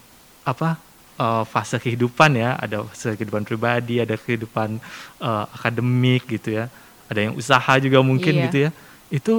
apa 0.47 0.79
uh, 1.19 1.43
fase 1.43 1.75
kehidupan 1.75 2.39
ya, 2.39 2.55
ada 2.55 2.87
fase 2.87 3.19
kehidupan 3.19 3.43
pribadi, 3.43 3.99
ada 3.99 4.15
kehidupan 4.15 4.79
uh, 5.19 5.45
akademik 5.51 6.23
gitu 6.39 6.55
ya, 6.55 6.71
ada 7.09 7.19
yang 7.25 7.33
usaha 7.33 7.73
juga 7.81 7.99
mungkin 8.05 8.33
yeah. 8.37 8.45
gitu 8.47 8.57
ya, 8.63 8.71
itu 9.09 9.33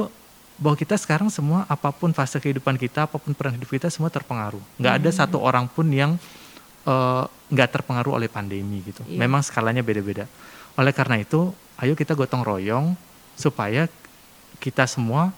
bahwa 0.60 0.76
kita 0.76 0.98
sekarang 1.00 1.32
semua 1.32 1.64
apa 1.70 1.88
pun 1.88 2.12
fase 2.12 2.36
kehidupan 2.36 2.76
kita, 2.76 3.08
apa 3.08 3.16
pun 3.16 3.32
peran 3.32 3.56
hidup 3.56 3.70
kita 3.70 3.88
semua 3.88 4.12
terpengaruh. 4.12 4.60
Nggak 4.76 4.92
mm-hmm. 4.92 5.08
ada 5.08 5.18
satu 5.24 5.40
orang 5.40 5.64
pun 5.70 5.88
yang 5.88 6.20
uh, 6.84 7.24
nggak 7.48 7.80
terpengaruh 7.80 8.20
oleh 8.20 8.28
pandemi 8.28 8.84
gitu. 8.84 9.00
Iya. 9.08 9.16
Memang 9.16 9.40
skalanya 9.40 9.80
beda-beda. 9.80 10.28
Oleh 10.76 10.92
karena 10.92 11.16
itu, 11.16 11.48
ayo 11.80 11.96
kita 11.96 12.12
gotong 12.12 12.44
royong 12.44 12.92
supaya 13.38 13.88
kita 14.60 14.84
semua 14.84 15.32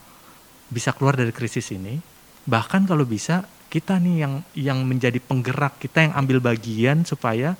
bisa 0.66 0.90
keluar 0.90 1.14
dari 1.14 1.30
krisis 1.30 1.70
ini. 1.70 2.02
Bahkan 2.42 2.90
kalau 2.90 3.06
bisa 3.06 3.46
kita 3.70 4.02
nih 4.02 4.26
yang 4.26 4.34
yang 4.58 4.78
menjadi 4.82 5.22
penggerak, 5.22 5.78
kita 5.78 6.10
yang 6.10 6.12
ambil 6.18 6.42
bagian 6.42 7.06
supaya 7.06 7.54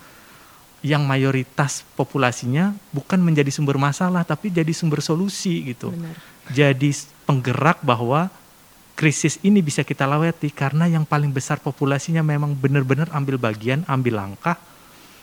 yang 0.83 1.07
mayoritas 1.07 1.87
populasinya 1.95 2.75
bukan 2.91 3.23
menjadi 3.23 3.55
sumber 3.55 3.79
masalah 3.79 4.27
tapi 4.27 4.51
jadi 4.51 4.71
sumber 4.75 4.99
solusi 4.99 5.73
gitu. 5.73 5.95
Benar. 5.95 6.15
Jadi 6.51 6.91
penggerak 7.23 7.79
bahwa 7.87 8.27
krisis 8.99 9.39
ini 9.47 9.63
bisa 9.63 9.87
kita 9.87 10.05
lewati 10.05 10.51
karena 10.51 10.91
yang 10.91 11.07
paling 11.07 11.31
besar 11.31 11.63
populasinya 11.63 12.21
memang 12.21 12.53
benar-benar 12.53 13.09
ambil 13.15 13.39
bagian, 13.39 13.87
ambil 13.87 14.19
langkah. 14.19 14.59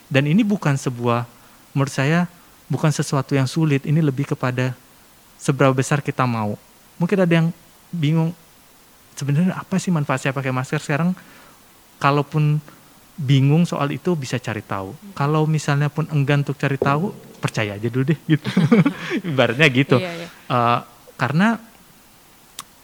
Dan 0.10 0.26
ini 0.26 0.42
bukan 0.42 0.74
sebuah, 0.74 1.30
menurut 1.76 1.94
saya, 1.94 2.26
bukan 2.66 2.90
sesuatu 2.90 3.38
yang 3.38 3.46
sulit. 3.46 3.86
Ini 3.86 4.02
lebih 4.02 4.34
kepada 4.34 4.74
seberapa 5.38 5.76
besar 5.76 6.02
kita 6.02 6.26
mau. 6.26 6.58
Mungkin 6.98 7.18
ada 7.20 7.30
yang 7.30 7.54
bingung, 7.94 8.34
sebenarnya 9.14 9.54
apa 9.54 9.78
sih 9.78 9.94
manfaat 9.94 10.26
saya 10.26 10.34
pakai 10.34 10.50
masker 10.50 10.82
sekarang? 10.82 11.14
Kalaupun 12.02 12.58
bingung 13.20 13.68
soal 13.68 13.92
itu 13.92 14.16
bisa 14.16 14.40
cari 14.40 14.64
tahu. 14.64 14.96
Kalau 15.12 15.44
misalnya 15.44 15.92
pun 15.92 16.08
enggan 16.16 16.48
untuk 16.48 16.56
cari 16.56 16.80
tahu, 16.80 17.12
percaya 17.44 17.76
aja 17.76 17.88
dulu 17.92 18.16
deh 18.16 18.20
gitu. 18.32 18.48
Ibaratnya 19.28 19.68
gitu. 19.68 19.98
Iya, 20.00 20.12
iya. 20.16 20.28
Uh, 20.48 20.80
karena 21.20 21.60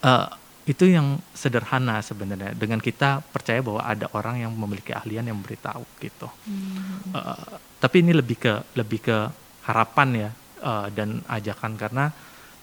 uh, 0.03 0.27
itu 0.65 0.91
yang 0.91 1.21
sederhana 1.31 2.01
sebenarnya 2.01 2.51
dengan 2.57 2.81
kita 2.81 3.21
percaya 3.31 3.61
bahwa 3.61 3.85
ada 3.85 4.09
orang 4.17 4.43
yang 4.43 4.51
memiliki 4.51 4.91
ahlian 4.91 5.23
yang 5.23 5.39
memberitahu 5.39 5.87
gitu. 6.03 6.27
Hmm. 6.27 7.15
Uh, 7.15 7.55
tapi 7.79 8.03
ini 8.03 8.11
lebih 8.11 8.35
ke 8.35 8.53
lebih 8.75 8.99
ke 8.99 9.17
harapan 9.63 10.27
ya 10.27 10.29
uh, 10.65 10.87
dan 10.91 11.21
ajakan 11.29 11.77
karena 11.77 12.11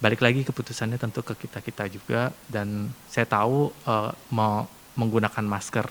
balik 0.02 0.18
lagi 0.18 0.42
keputusannya 0.42 0.98
tentu 0.98 1.22
ke 1.22 1.46
kita 1.46 1.62
kita 1.62 1.84
juga 1.86 2.34
dan 2.50 2.90
saya 3.06 3.22
tahu 3.22 3.70
uh, 3.86 4.10
mau 4.34 4.66
menggunakan 4.98 5.46
masker 5.46 5.86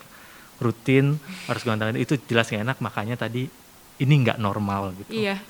rutin 0.61 1.17
harus 1.49 1.61
gunakan 1.61 1.97
itu 1.97 2.15
jelas 2.29 2.47
nggak 2.47 2.63
enak 2.63 2.77
makanya 2.79 3.15
tadi 3.17 3.49
ini 3.97 4.13
nggak 4.21 4.37
normal 4.37 4.93
gitu. 4.95 5.11
Iya. 5.17 5.41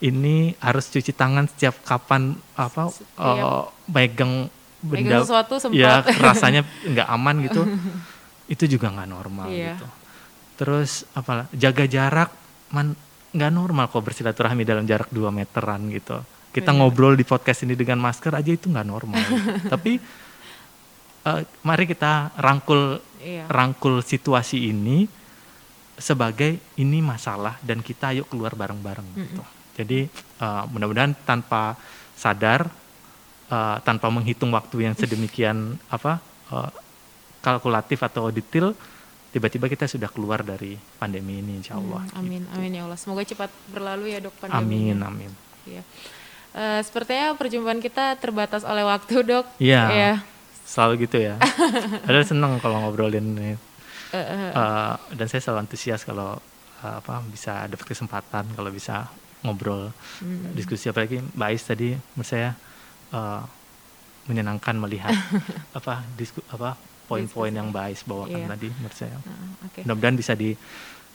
Ini 0.00 0.56
harus 0.58 0.88
cuci 0.88 1.12
tangan 1.12 1.44
setiap 1.44 1.84
kapan 1.84 2.32
apa 2.56 2.88
Setiap 2.88 3.20
uh, 3.20 3.68
megang 3.86 4.48
Megang 4.80 5.04
benda 5.12 5.16
sesuatu 5.20 5.60
sempat. 5.60 5.76
ya 5.76 6.00
rasanya 6.00 6.64
nggak 6.64 7.04
aman 7.04 7.36
gitu 7.44 7.62
itu 8.54 8.64
juga 8.64 8.88
nggak 8.88 9.10
normal 9.10 9.46
Iya. 9.46 9.76
gitu 9.76 9.86
terus 10.56 11.04
apa 11.12 11.44
jaga 11.52 11.84
jarak 11.84 12.32
man 12.72 12.96
nggak 13.30 13.52
normal 13.52 13.92
kok 13.92 14.00
bersilaturahmi 14.00 14.64
dalam 14.64 14.88
jarak 14.88 15.12
2 15.12 15.20
meteran 15.30 15.84
gitu 15.92 16.24
kita 16.50 16.72
Benar. 16.72 16.80
ngobrol 16.80 17.12
di 17.12 17.22
podcast 17.22 17.62
ini 17.62 17.76
dengan 17.76 18.00
masker 18.00 18.32
aja 18.32 18.50
itu 18.50 18.72
nggak 18.72 18.88
normal 18.88 19.20
tapi 19.72 20.00
eh, 21.22 21.40
mari 21.60 21.84
kita 21.84 22.32
rangkul 22.36 22.98
Iya. 23.20 23.44
rangkul 23.52 24.00
situasi 24.00 24.72
ini 24.72 25.04
sebagai 26.00 26.56
ini 26.80 27.04
masalah 27.04 27.60
dan 27.60 27.84
kita 27.84 28.16
ayo 28.16 28.24
keluar 28.24 28.56
bareng-bareng 28.56 29.08
gitu. 29.20 29.44
Jadi 29.76 30.08
eh, 30.40 30.62
mudah-mudahan 30.72 31.12
tanpa 31.28 31.76
sadar 32.16 32.68
eh, 33.52 33.76
tanpa 33.84 34.08
menghitung 34.08 34.48
waktu 34.56 34.88
yang 34.88 34.94
sedemikian 34.96 35.76
apa 35.92 36.18
eh, 36.52 36.70
kalkulatif 37.44 38.00
atau 38.00 38.32
detail 38.32 38.72
tiba-tiba 39.30 39.70
kita 39.70 39.86
sudah 39.86 40.10
keluar 40.10 40.42
dari 40.42 40.74
pandemi 40.98 41.38
ini 41.38 41.62
insya 41.62 41.78
Allah. 41.78 42.02
Hmm, 42.10 42.18
amin, 42.18 42.42
gitu. 42.44 42.54
amin 42.58 42.70
ya 42.74 42.82
Allah. 42.88 42.98
Semoga 42.98 43.22
cepat 43.22 43.50
berlalu 43.70 44.16
ya 44.16 44.18
dok 44.18 44.34
Amin, 44.48 44.98
pandeminya. 44.98 45.06
amin. 45.06 45.32
Iya. 45.68 45.82
Eh, 46.50 46.80
sepertinya 46.82 47.38
perjumpaan 47.38 47.78
kita 47.78 48.18
terbatas 48.18 48.66
oleh 48.66 48.82
waktu 48.82 49.22
dok. 49.22 49.46
Iya. 49.62 49.82
Iya. 49.92 50.12
Selalu 50.70 50.92
gitu 51.04 51.18
ya. 51.18 51.34
Padahal 52.06 52.22
seneng 52.24 52.52
kalau 52.58 52.78
ngobrolin 52.80 53.26
ini. 53.34 53.58
Eh, 54.10 54.94
dan 55.10 55.26
saya 55.26 55.38
selalu 55.40 55.58
antusias 55.60 56.02
kalau 56.02 56.38
eh, 56.80 56.94
apa 56.96 57.22
bisa 57.24 57.66
dapat 57.66 57.86
kesempatan 57.86 58.42
kalau 58.52 58.70
bisa 58.70 59.06
ngobrol 59.40 59.88
hmm. 60.20 60.52
diskusi 60.52 60.86
apalagi 60.86 61.22
Mbak 61.32 61.48
Ais 61.48 61.62
tadi 61.64 61.94
menurut 61.94 62.26
saya 62.28 62.50
eh, 63.10 63.42
menyenangkan 64.26 64.74
melihat 64.76 65.14
apa 65.78 66.02
disku, 66.12 66.42
apa 66.46 66.74
poin-poin 67.06 67.50
yang 67.50 67.70
Mbak 67.70 67.84
Ais 67.84 68.02
bawakan 68.02 68.34
Iya. 68.36 68.48
tadi 68.48 68.68
menurut 68.72 68.96
saya 68.96 69.16
Nah, 69.16 69.64
Oke. 69.64 69.80
mudah-mudahan 69.82 70.16
bisa 70.16 70.32
di 70.34 70.50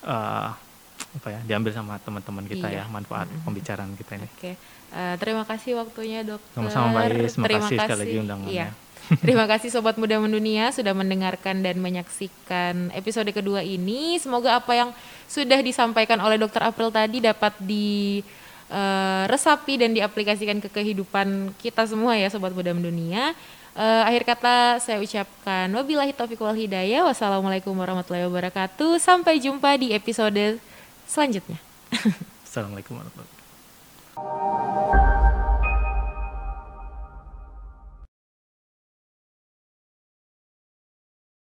eh, 0.04 0.48
apa 1.16 1.28
ya 1.28 1.40
diambil 1.42 1.72
sama 1.72 1.96
teman-teman 1.98 2.44
kita 2.46 2.68
Iya. 2.68 2.82
ya 2.82 2.84
manfaat 2.88 3.28
Mm-mm. 3.28 3.44
pembicaraan 3.44 3.92
kita 3.94 4.12
ini 4.18 4.28
Oke, 4.30 4.52
Eh, 4.88 5.16
terima 5.20 5.44
kasih 5.44 5.76
waktunya 5.76 6.24
dokter. 6.24 6.56
sama-sama 6.56 6.86
Mbak 6.94 7.04
Ais 7.04 7.36
terima 7.36 7.46
Terima 7.46 7.60
kasih 7.62 7.78
sekali 7.78 8.00
lagi 8.02 8.16
undangannya 8.18 8.52
Iya. 8.54 8.68
Terima 9.22 9.46
kasih 9.46 9.70
Sobat 9.70 9.98
Muda 10.02 10.18
Mendunia 10.18 10.74
sudah 10.74 10.94
mendengarkan 10.98 11.62
dan 11.62 11.78
menyaksikan 11.78 12.90
episode 12.94 13.30
kedua 13.30 13.62
ini. 13.62 14.18
Semoga 14.18 14.58
apa 14.58 14.74
yang 14.74 14.90
sudah 15.30 15.62
disampaikan 15.62 16.18
oleh 16.22 16.42
Dokter 16.42 16.66
April 16.66 16.90
tadi 16.90 17.22
dapat 17.22 17.54
diresapi 17.62 18.74
dan 19.78 19.94
diaplikasikan 19.94 20.58
ke 20.62 20.70
kehidupan 20.74 21.54
kita 21.62 21.86
semua 21.86 22.18
ya 22.18 22.30
Sobat 22.34 22.54
Muda 22.54 22.74
Mendunia. 22.74 23.38
Eh, 23.76 24.04
akhir 24.08 24.24
kata 24.24 24.80
saya 24.80 25.04
ucapkan 25.04 25.68
wabillahi 25.68 26.16
taufiq 26.16 26.40
wal 26.40 26.56
hidayah. 26.56 27.04
Wassalamualaikum 27.06 27.76
warahmatullahi 27.76 28.26
wabarakatuh. 28.26 28.98
Sampai 29.04 29.38
jumpa 29.44 29.76
di 29.76 29.92
episode 29.92 30.58
selanjutnya. 31.06 31.60
Assalamualaikum 32.48 32.96
warahmatullahi 32.96 33.28
wabarakatuh 34.16 35.45